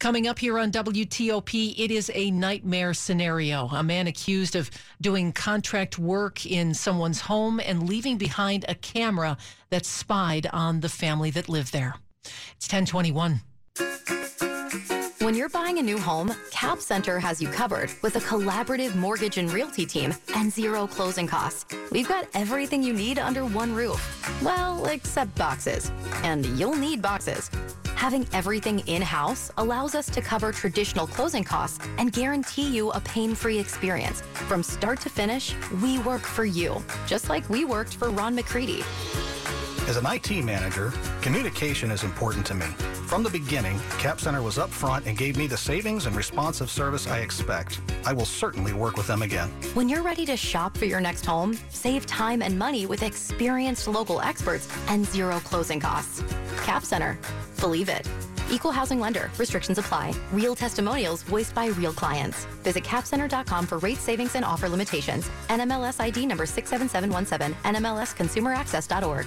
Coming 0.00 0.26
up 0.26 0.40
here 0.40 0.58
on 0.58 0.72
WTOP, 0.72 1.74
it 1.78 1.92
is 1.92 2.10
a 2.12 2.32
nightmare 2.32 2.94
scenario. 2.94 3.68
A 3.68 3.84
man 3.84 4.08
accused 4.08 4.56
of 4.56 4.72
doing 5.00 5.30
contract 5.30 6.00
work 6.00 6.44
in 6.44 6.74
someone's 6.74 7.20
home 7.20 7.60
and 7.60 7.88
leaving 7.88 8.18
behind 8.18 8.64
a 8.66 8.74
camera 8.74 9.36
that 9.68 9.86
spied 9.86 10.48
on 10.52 10.80
the 10.80 10.88
family 10.88 11.30
that 11.30 11.48
lived 11.48 11.72
there. 11.72 11.94
It's 12.60 12.70
1021. 12.70 13.40
When 15.22 15.34
you're 15.34 15.48
buying 15.48 15.78
a 15.78 15.82
new 15.82 15.96
home, 15.96 16.34
Cap 16.50 16.80
Center 16.80 17.18
has 17.18 17.40
you 17.40 17.48
covered 17.48 17.90
with 18.02 18.16
a 18.16 18.20
collaborative 18.20 18.94
mortgage 18.94 19.38
and 19.38 19.50
realty 19.50 19.86
team 19.86 20.12
and 20.36 20.52
zero 20.52 20.86
closing 20.86 21.26
costs. 21.26 21.74
We've 21.90 22.06
got 22.06 22.28
everything 22.34 22.82
you 22.82 22.92
need 22.92 23.18
under 23.18 23.46
one 23.46 23.74
roof. 23.74 23.98
Well, 24.42 24.84
except 24.84 25.34
boxes. 25.36 25.90
And 26.22 26.44
you'll 26.58 26.76
need 26.76 27.00
boxes. 27.00 27.50
Having 27.94 28.26
everything 28.34 28.80
in-house 28.80 29.50
allows 29.56 29.94
us 29.94 30.10
to 30.10 30.20
cover 30.20 30.52
traditional 30.52 31.06
closing 31.06 31.44
costs 31.44 31.82
and 31.96 32.12
guarantee 32.12 32.68
you 32.68 32.90
a 32.90 33.00
pain-free 33.00 33.58
experience. 33.58 34.20
From 34.20 34.62
start 34.62 35.00
to 35.00 35.08
finish, 35.08 35.54
we 35.82 35.98
work 36.00 36.22
for 36.22 36.44
you, 36.44 36.84
just 37.06 37.30
like 37.30 37.48
we 37.48 37.64
worked 37.64 37.94
for 37.96 38.10
Ron 38.10 38.34
McCready. 38.34 38.82
As 39.90 39.96
an 39.96 40.06
IT 40.06 40.44
manager, 40.44 40.92
communication 41.20 41.90
is 41.90 42.04
important 42.04 42.46
to 42.46 42.54
me. 42.54 42.66
From 43.08 43.24
the 43.24 43.28
beginning, 43.28 43.76
Cap 43.98 44.20
Center 44.20 44.40
was 44.40 44.56
upfront 44.56 45.04
and 45.06 45.18
gave 45.18 45.36
me 45.36 45.48
the 45.48 45.56
savings 45.56 46.06
and 46.06 46.14
responsive 46.14 46.70
service 46.70 47.08
I 47.08 47.18
expect. 47.18 47.80
I 48.04 48.12
will 48.12 48.24
certainly 48.24 48.72
work 48.72 48.96
with 48.96 49.08
them 49.08 49.22
again. 49.22 49.48
When 49.74 49.88
you're 49.88 50.04
ready 50.04 50.24
to 50.26 50.36
shop 50.36 50.76
for 50.76 50.84
your 50.84 51.00
next 51.00 51.26
home, 51.26 51.58
save 51.70 52.06
time 52.06 52.40
and 52.40 52.56
money 52.56 52.86
with 52.86 53.02
experienced 53.02 53.88
local 53.88 54.20
experts 54.20 54.68
and 54.86 55.04
zero 55.04 55.40
closing 55.40 55.80
costs. 55.80 56.22
Cap 56.62 56.84
Center. 56.84 57.18
Believe 57.58 57.88
it. 57.88 58.08
Equal 58.48 58.70
housing 58.70 59.00
lender. 59.00 59.28
Restrictions 59.38 59.78
apply. 59.78 60.14
Real 60.30 60.54
testimonials 60.54 61.24
voiced 61.24 61.52
by 61.52 61.66
real 61.66 61.92
clients. 61.92 62.44
Visit 62.62 62.84
capcenter.com 62.84 63.66
for 63.66 63.78
rate 63.78 63.98
savings 63.98 64.36
and 64.36 64.44
offer 64.44 64.68
limitations. 64.68 65.28
NMLS 65.48 66.00
ID 66.00 66.26
number 66.26 66.46
67717. 66.46 67.56
NMLSconsumeraccess.org. 67.64 69.26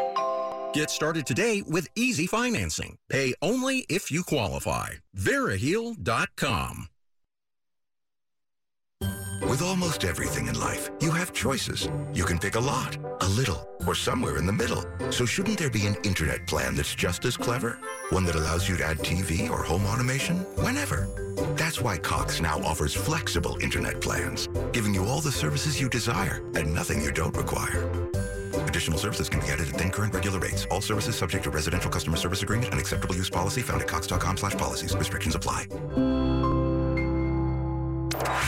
Get 0.73 0.89
started 0.89 1.25
today 1.25 1.61
with 1.67 1.89
easy 1.95 2.27
financing. 2.27 2.97
Pay 3.09 3.33
only 3.41 3.85
if 3.89 4.09
you 4.09 4.23
qualify. 4.23 4.91
Veriheal.com. 5.17 6.87
With 9.49 9.61
almost 9.63 10.05
everything 10.05 10.47
in 10.47 10.57
life, 10.57 10.89
you 11.01 11.11
have 11.11 11.33
choices. 11.33 11.89
You 12.13 12.23
can 12.23 12.39
pick 12.39 12.55
a 12.55 12.59
lot, 12.59 12.95
a 13.19 13.27
little, 13.27 13.67
or 13.85 13.95
somewhere 13.95 14.37
in 14.37 14.45
the 14.45 14.53
middle. 14.53 14.85
So 15.09 15.25
shouldn't 15.25 15.57
there 15.57 15.69
be 15.69 15.87
an 15.87 15.97
internet 16.05 16.47
plan 16.47 16.75
that's 16.75 16.95
just 16.95 17.25
as 17.25 17.35
clever? 17.35 17.77
One 18.11 18.23
that 18.25 18.35
allows 18.35 18.69
you 18.69 18.77
to 18.77 18.85
add 18.85 18.99
TV 18.99 19.49
or 19.49 19.63
home 19.63 19.85
automation 19.85 20.37
whenever. 20.63 21.09
That's 21.57 21.81
why 21.81 21.97
Cox 21.97 22.39
now 22.39 22.59
offers 22.59 22.93
flexible 22.93 23.57
internet 23.61 23.99
plans, 23.99 24.47
giving 24.71 24.93
you 24.93 25.03
all 25.05 25.19
the 25.19 25.31
services 25.33 25.81
you 25.81 25.89
desire 25.89 26.41
and 26.55 26.73
nothing 26.73 27.01
you 27.01 27.11
don't 27.11 27.35
require. 27.35 27.89
Additional 28.67 28.97
services 28.97 29.29
can 29.29 29.39
be 29.39 29.47
added 29.47 29.69
at 29.69 29.75
then 29.75 29.91
current 29.91 30.13
regular 30.13 30.39
rates. 30.39 30.65
All 30.71 30.81
services 30.81 31.15
subject 31.15 31.43
to 31.43 31.51
residential 31.51 31.91
customer 31.91 32.17
service 32.17 32.41
agreement 32.41 32.71
and 32.71 32.79
acceptable 32.79 33.15
use 33.15 33.29
policy 33.29 33.61
found 33.61 33.81
at 33.81 33.87
cox.com 33.87 34.37
slash 34.37 34.55
policies. 34.55 34.95
Restrictions 34.95 35.35
apply. 35.35 35.67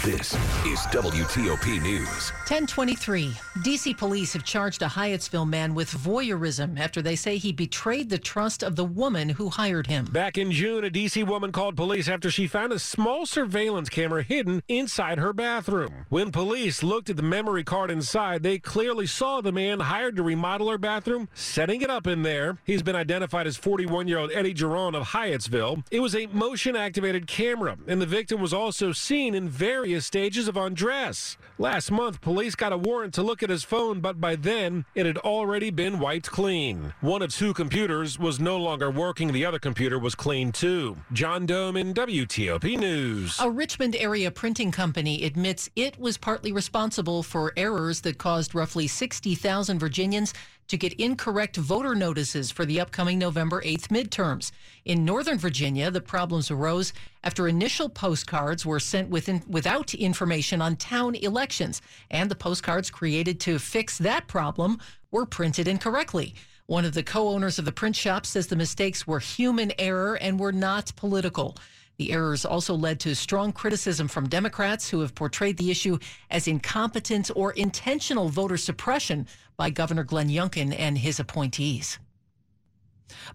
This 0.04 0.34
is 0.66 0.80
WTOP 0.92 1.82
News. 1.82 2.32
1023. 2.48 3.32
DC 3.60 3.98
police 3.98 4.34
have 4.34 4.44
charged 4.44 4.82
a 4.82 4.88
Hyattsville 4.88 5.48
man 5.48 5.74
with 5.74 5.90
voyeurism 5.90 6.78
after 6.78 7.02
they 7.02 7.16
say 7.16 7.38
he 7.38 7.54
betrayed 7.54 8.10
the 8.10 8.18
trust 8.18 8.64
of 8.64 8.76
the 8.76 8.84
woman 8.84 9.30
who 9.30 9.48
hired 9.50 9.88
him. 9.88 10.04
Back 10.06 10.38
in 10.38 10.52
June, 10.52 10.84
a 10.84 10.90
DC 10.90 11.26
woman 11.26 11.54
called 11.54 11.78
police 11.78 12.10
after 12.10 12.30
she 12.30 12.46
found 12.46 12.74
a 12.74 12.80
small 12.80 13.26
surveillance 13.26 13.88
camera 13.88 14.22
hidden 14.22 14.62
inside 14.68 15.18
her 15.18 15.32
bathroom. 15.32 16.06
When 16.10 16.32
police 16.32 16.84
looked 16.84 17.10
at 17.10 17.16
the 17.16 17.24
memory 17.24 17.64
card 17.64 17.90
inside, 17.90 18.44
they 18.44 18.60
clearly 18.60 19.08
saw 19.08 19.40
the 19.40 19.54
man 19.54 19.80
hired 19.80 20.18
to 20.18 20.24
remodel 20.24 20.70
her 20.72 20.78
bathroom 20.78 21.30
setting 21.34 21.82
it 21.82 21.90
up 21.90 22.06
in 22.06 22.24
there. 22.24 22.58
He's 22.66 22.84
been 22.84 22.98
identified 22.98 23.48
as 23.48 23.56
41 23.56 24.10
year 24.10 24.18
old 24.18 24.32
Eddie 24.34 24.54
Geron 24.54 24.94
of 24.94 25.08
Hyattsville. 25.08 25.86
It 25.90 26.02
was 26.02 26.16
a 26.16 26.28
motion 26.28 26.76
activated 26.76 27.28
camera, 27.28 27.78
and 27.88 28.02
the 28.02 28.06
victim 28.06 28.42
was 28.42 28.54
also 28.54 28.92
seen 28.92 29.34
in 29.34 29.53
various 29.54 30.06
stages 30.06 30.48
of 30.48 30.58
undress. 30.58 31.38
Last 31.60 31.92
month, 31.92 32.22
police 32.22 32.56
got 32.56 32.74
a 32.74 32.78
warrant 32.78 33.14
to 33.14 33.22
look 33.22 33.44
at 33.44 33.52
his 33.52 33.64
phone, 33.64 34.00
but 34.00 34.20
by 34.20 34.36
then, 34.36 34.86
it 34.96 35.06
had 35.06 35.20
already 35.20 35.70
been 35.70 36.00
wiped 36.00 36.32
clean. 36.32 36.94
One 37.02 37.22
of 37.22 37.32
two 37.34 37.54
computers 37.54 38.18
was 38.18 38.40
no 38.40 38.58
longer 38.58 38.90
working, 38.90 39.32
the 39.32 39.46
other 39.46 39.60
computer 39.60 40.00
was 40.00 40.16
clean 40.16 40.52
too. 40.52 40.98
John 41.12 41.46
Domen 41.46 41.94
WTOP 41.94 42.78
News. 42.80 43.40
A 43.40 43.50
Richmond 43.50 43.96
area 43.96 44.32
printing 44.32 44.72
company 44.72 45.24
admits 45.24 45.70
it 45.76 46.00
was 46.00 46.18
partly 46.18 46.52
responsible 46.52 47.22
for 47.22 47.54
errors 47.56 48.02
that 48.02 48.18
caused 48.18 48.56
roughly 48.56 48.88
60,000 48.88 49.78
Virginians 49.78 50.34
to 50.74 50.78
get 50.78 50.94
incorrect 50.94 51.56
voter 51.56 51.94
notices 51.94 52.50
for 52.50 52.66
the 52.66 52.80
upcoming 52.80 53.20
November 53.20 53.62
8th 53.62 53.90
midterms. 53.90 54.52
In 54.86 55.06
Northern 55.06 55.38
Virginia, 55.38 55.92
the 55.92 56.02
problems 56.02 56.50
arose 56.50 56.94
after 57.24 57.48
initial 57.48 57.88
postcards 57.88 58.66
were 58.66 58.80
sent 58.80 59.08
within, 59.08 59.44
without 59.48 59.94
information 59.94 60.64
on 60.64 60.76
town 60.78 61.14
elections, 61.14 61.80
and 62.10 62.32
the 62.32 62.34
postcards 62.34 62.90
created 62.90 63.40
to 63.42 63.60
fix 63.60 64.00
that 64.00 64.26
problem 64.26 64.80
were 65.12 65.28
printed 65.28 65.68
incorrectly. 65.68 66.34
One 66.66 66.86
of 66.86 66.96
the 66.96 67.04
co 67.04 67.28
owners 67.28 67.60
of 67.60 67.66
the 67.66 67.72
print 67.72 67.96
shop 67.96 68.26
says 68.26 68.48
the 68.48 68.56
mistakes 68.56 69.06
were 69.06 69.20
human 69.20 69.74
error 69.78 70.16
and 70.16 70.40
were 70.40 70.52
not 70.52 70.92
political. 70.96 71.56
The 71.98 72.12
errors 72.12 72.46
also 72.46 72.74
led 72.74 73.00
to 73.02 73.16
strong 73.16 73.52
criticism 73.52 74.08
from 74.08 74.28
Democrats 74.28 74.90
who 74.90 75.02
have 75.02 75.14
portrayed 75.14 75.58
the 75.58 75.70
issue 75.70 76.00
as 76.30 76.48
incompetent 76.48 77.30
or 77.36 77.52
intentional 77.52 78.30
voter 78.30 78.58
suppression 78.58 79.28
by 79.58 79.70
Governor 79.70 80.04
Glenn 80.04 80.30
Youngkin 80.30 80.76
and 80.78 80.98
his 80.98 81.20
appointees. 81.20 82.00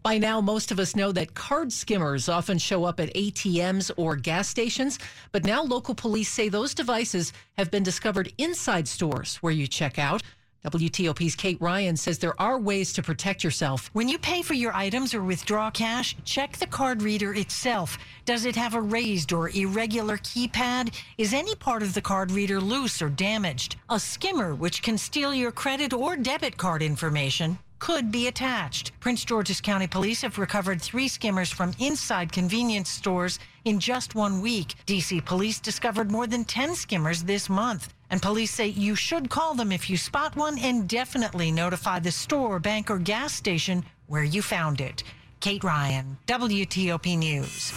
By 0.02 0.18
now, 0.18 0.40
most 0.40 0.72
of 0.72 0.80
us 0.80 0.96
know 0.96 1.12
that 1.12 1.34
card 1.34 1.72
skimmers 1.72 2.28
often 2.28 2.58
show 2.58 2.84
up 2.84 2.98
at 2.98 3.14
ATMs 3.14 3.90
or 3.96 4.16
gas 4.16 4.48
stations, 4.48 4.98
but 5.30 5.44
now 5.44 5.62
local 5.62 5.94
police 5.94 6.28
say 6.28 6.48
those 6.48 6.74
devices 6.74 7.32
have 7.56 7.70
been 7.70 7.84
discovered 7.84 8.32
inside 8.38 8.88
stores 8.88 9.36
where 9.36 9.52
you 9.52 9.66
check 9.66 9.98
out. 9.98 10.22
WTOP's 10.70 11.34
Kate 11.34 11.60
Ryan 11.60 11.96
says 11.96 12.18
there 12.18 12.40
are 12.40 12.58
ways 12.58 12.92
to 12.92 13.02
protect 13.02 13.42
yourself. 13.42 13.90
When 13.94 14.08
you 14.08 14.18
pay 14.18 14.42
for 14.42 14.54
your 14.54 14.74
items 14.74 15.14
or 15.14 15.22
withdraw 15.22 15.70
cash, 15.70 16.14
check 16.24 16.56
the 16.58 16.66
card 16.66 17.02
reader 17.02 17.32
itself. 17.32 17.96
Does 18.26 18.44
it 18.44 18.56
have 18.56 18.74
a 18.74 18.80
raised 18.80 19.32
or 19.32 19.48
irregular 19.50 20.18
keypad? 20.18 20.94
Is 21.16 21.32
any 21.32 21.54
part 21.54 21.82
of 21.82 21.94
the 21.94 22.02
card 22.02 22.30
reader 22.30 22.60
loose 22.60 23.00
or 23.00 23.08
damaged? 23.08 23.76
A 23.88 23.98
skimmer, 23.98 24.54
which 24.54 24.82
can 24.82 24.98
steal 24.98 25.34
your 25.34 25.52
credit 25.52 25.92
or 25.94 26.16
debit 26.16 26.56
card 26.58 26.82
information, 26.82 27.58
could 27.78 28.10
be 28.10 28.26
attached. 28.26 28.92
Prince 29.00 29.24
George's 29.24 29.60
County 29.60 29.86
Police 29.86 30.22
have 30.22 30.38
recovered 30.38 30.82
three 30.82 31.08
skimmers 31.08 31.50
from 31.50 31.72
inside 31.78 32.32
convenience 32.32 32.90
stores 32.90 33.38
in 33.64 33.80
just 33.80 34.14
one 34.14 34.40
week. 34.40 34.74
DC 34.86 35.24
Police 35.24 35.60
discovered 35.60 36.10
more 36.10 36.26
than 36.26 36.44
10 36.44 36.74
skimmers 36.74 37.22
this 37.22 37.48
month. 37.48 37.94
And 38.10 38.22
police 38.22 38.50
say 38.50 38.68
you 38.68 38.94
should 38.94 39.30
call 39.30 39.54
them 39.54 39.72
if 39.72 39.90
you 39.90 39.96
spot 39.96 40.36
one 40.36 40.58
and 40.58 40.88
definitely 40.88 41.50
notify 41.50 41.98
the 41.98 42.10
store, 42.10 42.58
bank, 42.58 42.90
or 42.90 42.98
gas 42.98 43.32
station 43.32 43.84
where 44.06 44.24
you 44.24 44.42
found 44.42 44.80
it. 44.80 45.02
Kate 45.40 45.62
Ryan, 45.62 46.16
WTOP 46.26 47.18
News. 47.18 47.72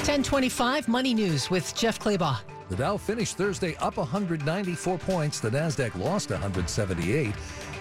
1025 0.00 0.88
Money 0.88 1.14
News 1.14 1.50
with 1.50 1.74
Jeff 1.74 1.98
Clabaugh. 1.98 2.38
The 2.70 2.76
Dow 2.76 2.96
finished 2.96 3.36
Thursday 3.36 3.76
up 3.76 3.96
194 3.96 4.98
points. 4.98 5.40
The 5.40 5.50
Nasdaq 5.50 5.94
lost 5.98 6.30
178. 6.30 7.34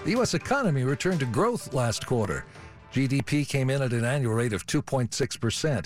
The 0.03 0.11
U.S. 0.11 0.33
economy 0.33 0.83
returned 0.83 1.19
to 1.19 1.25
growth 1.25 1.73
last 1.73 2.05
quarter. 2.05 2.45
GDP 2.91 3.47
came 3.47 3.69
in 3.69 3.81
at 3.81 3.93
an 3.93 4.03
annual 4.03 4.33
rate 4.33 4.53
of 4.53 4.65
2.6%. 4.65 5.85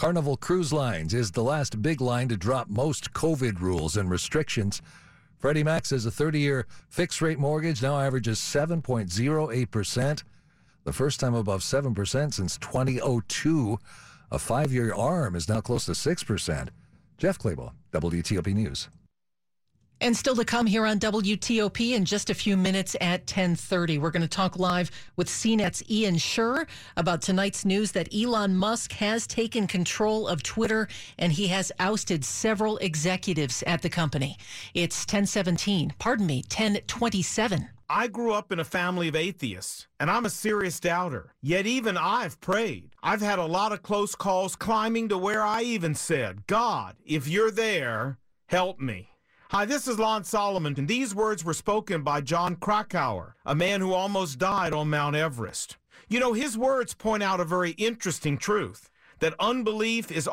Carnival 0.00 0.38
Cruise 0.38 0.72
Lines 0.72 1.12
is 1.12 1.30
the 1.30 1.42
last 1.42 1.82
big 1.82 2.00
line 2.00 2.26
to 2.28 2.36
drop 2.38 2.70
most 2.70 3.12
COVID 3.12 3.60
rules 3.60 3.98
and 3.98 4.08
restrictions. 4.08 4.80
Freddie 5.36 5.62
Mac 5.62 5.84
says 5.84 6.06
a 6.06 6.10
30 6.10 6.38
year 6.40 6.66
fixed 6.88 7.20
rate 7.20 7.38
mortgage 7.38 7.82
now 7.82 8.00
averages 8.00 8.38
7.08%, 8.38 10.22
the 10.84 10.92
first 10.94 11.20
time 11.20 11.34
above 11.34 11.60
7% 11.60 12.32
since 12.32 12.56
2002. 12.56 13.78
A 14.30 14.38
five 14.38 14.72
year 14.72 14.94
ARM 14.94 15.36
is 15.36 15.50
now 15.50 15.60
close 15.60 15.84
to 15.84 15.92
6%. 15.92 16.68
Jeff 17.18 17.38
Clabaugh, 17.38 17.74
WTOP 17.92 18.54
News. 18.54 18.88
And 20.02 20.16
still 20.16 20.34
to 20.36 20.46
come 20.46 20.64
here 20.64 20.86
on 20.86 20.98
WTOP 20.98 21.92
in 21.92 22.06
just 22.06 22.30
a 22.30 22.34
few 22.34 22.56
minutes 22.56 22.96
at 23.02 23.26
10:30. 23.26 23.98
We're 23.98 24.10
going 24.10 24.22
to 24.22 24.28
talk 24.28 24.58
live 24.58 24.90
with 25.16 25.28
CNET's 25.28 25.82
Ian 25.90 26.16
Sherr 26.16 26.66
about 26.96 27.20
tonight's 27.20 27.66
news 27.66 27.92
that 27.92 28.08
Elon 28.14 28.56
Musk 28.56 28.92
has 28.92 29.26
taken 29.26 29.66
control 29.66 30.26
of 30.26 30.42
Twitter 30.42 30.88
and 31.18 31.32
he 31.32 31.48
has 31.48 31.70
ousted 31.78 32.24
several 32.24 32.78
executives 32.78 33.62
at 33.66 33.82
the 33.82 33.90
company. 33.90 34.38
It's 34.72 35.02
1017, 35.02 35.92
pardon 35.98 36.24
me, 36.26 36.36
1027. 36.48 37.68
I 37.90 38.06
grew 38.06 38.32
up 38.32 38.52
in 38.52 38.60
a 38.60 38.64
family 38.64 39.08
of 39.08 39.16
atheists, 39.16 39.88
and 39.98 40.10
I'm 40.10 40.24
a 40.24 40.30
serious 40.30 40.80
doubter. 40.80 41.34
Yet 41.42 41.66
even 41.66 41.98
I've 41.98 42.40
prayed. 42.40 42.90
I've 43.02 43.20
had 43.20 43.38
a 43.38 43.44
lot 43.44 43.72
of 43.72 43.82
close 43.82 44.14
calls 44.14 44.56
climbing 44.56 45.08
to 45.10 45.18
where 45.18 45.42
I 45.42 45.62
even 45.62 45.94
said, 45.94 46.46
God, 46.46 46.96
if 47.04 47.26
you're 47.28 47.50
there, 47.50 48.18
help 48.46 48.80
me. 48.80 49.09
Hi, 49.52 49.64
this 49.64 49.88
is 49.88 49.98
Lon 49.98 50.22
Solomon, 50.22 50.76
and 50.78 50.86
these 50.86 51.12
words 51.12 51.44
were 51.44 51.54
spoken 51.54 52.04
by 52.04 52.20
Jon 52.20 52.54
Krakauer, 52.54 53.34
a 53.44 53.52
man 53.52 53.80
who 53.80 53.92
almost 53.92 54.38
died 54.38 54.72
on 54.72 54.90
Mount 54.90 55.16
Everest. 55.16 55.76
You 56.08 56.20
know, 56.20 56.34
his 56.34 56.56
words 56.56 56.94
point 56.94 57.24
out 57.24 57.40
a 57.40 57.44
very 57.44 57.72
interesting 57.72 58.38
truth 58.38 58.90
that 59.18 59.34
unbelief 59.40 60.12
is 60.12 60.28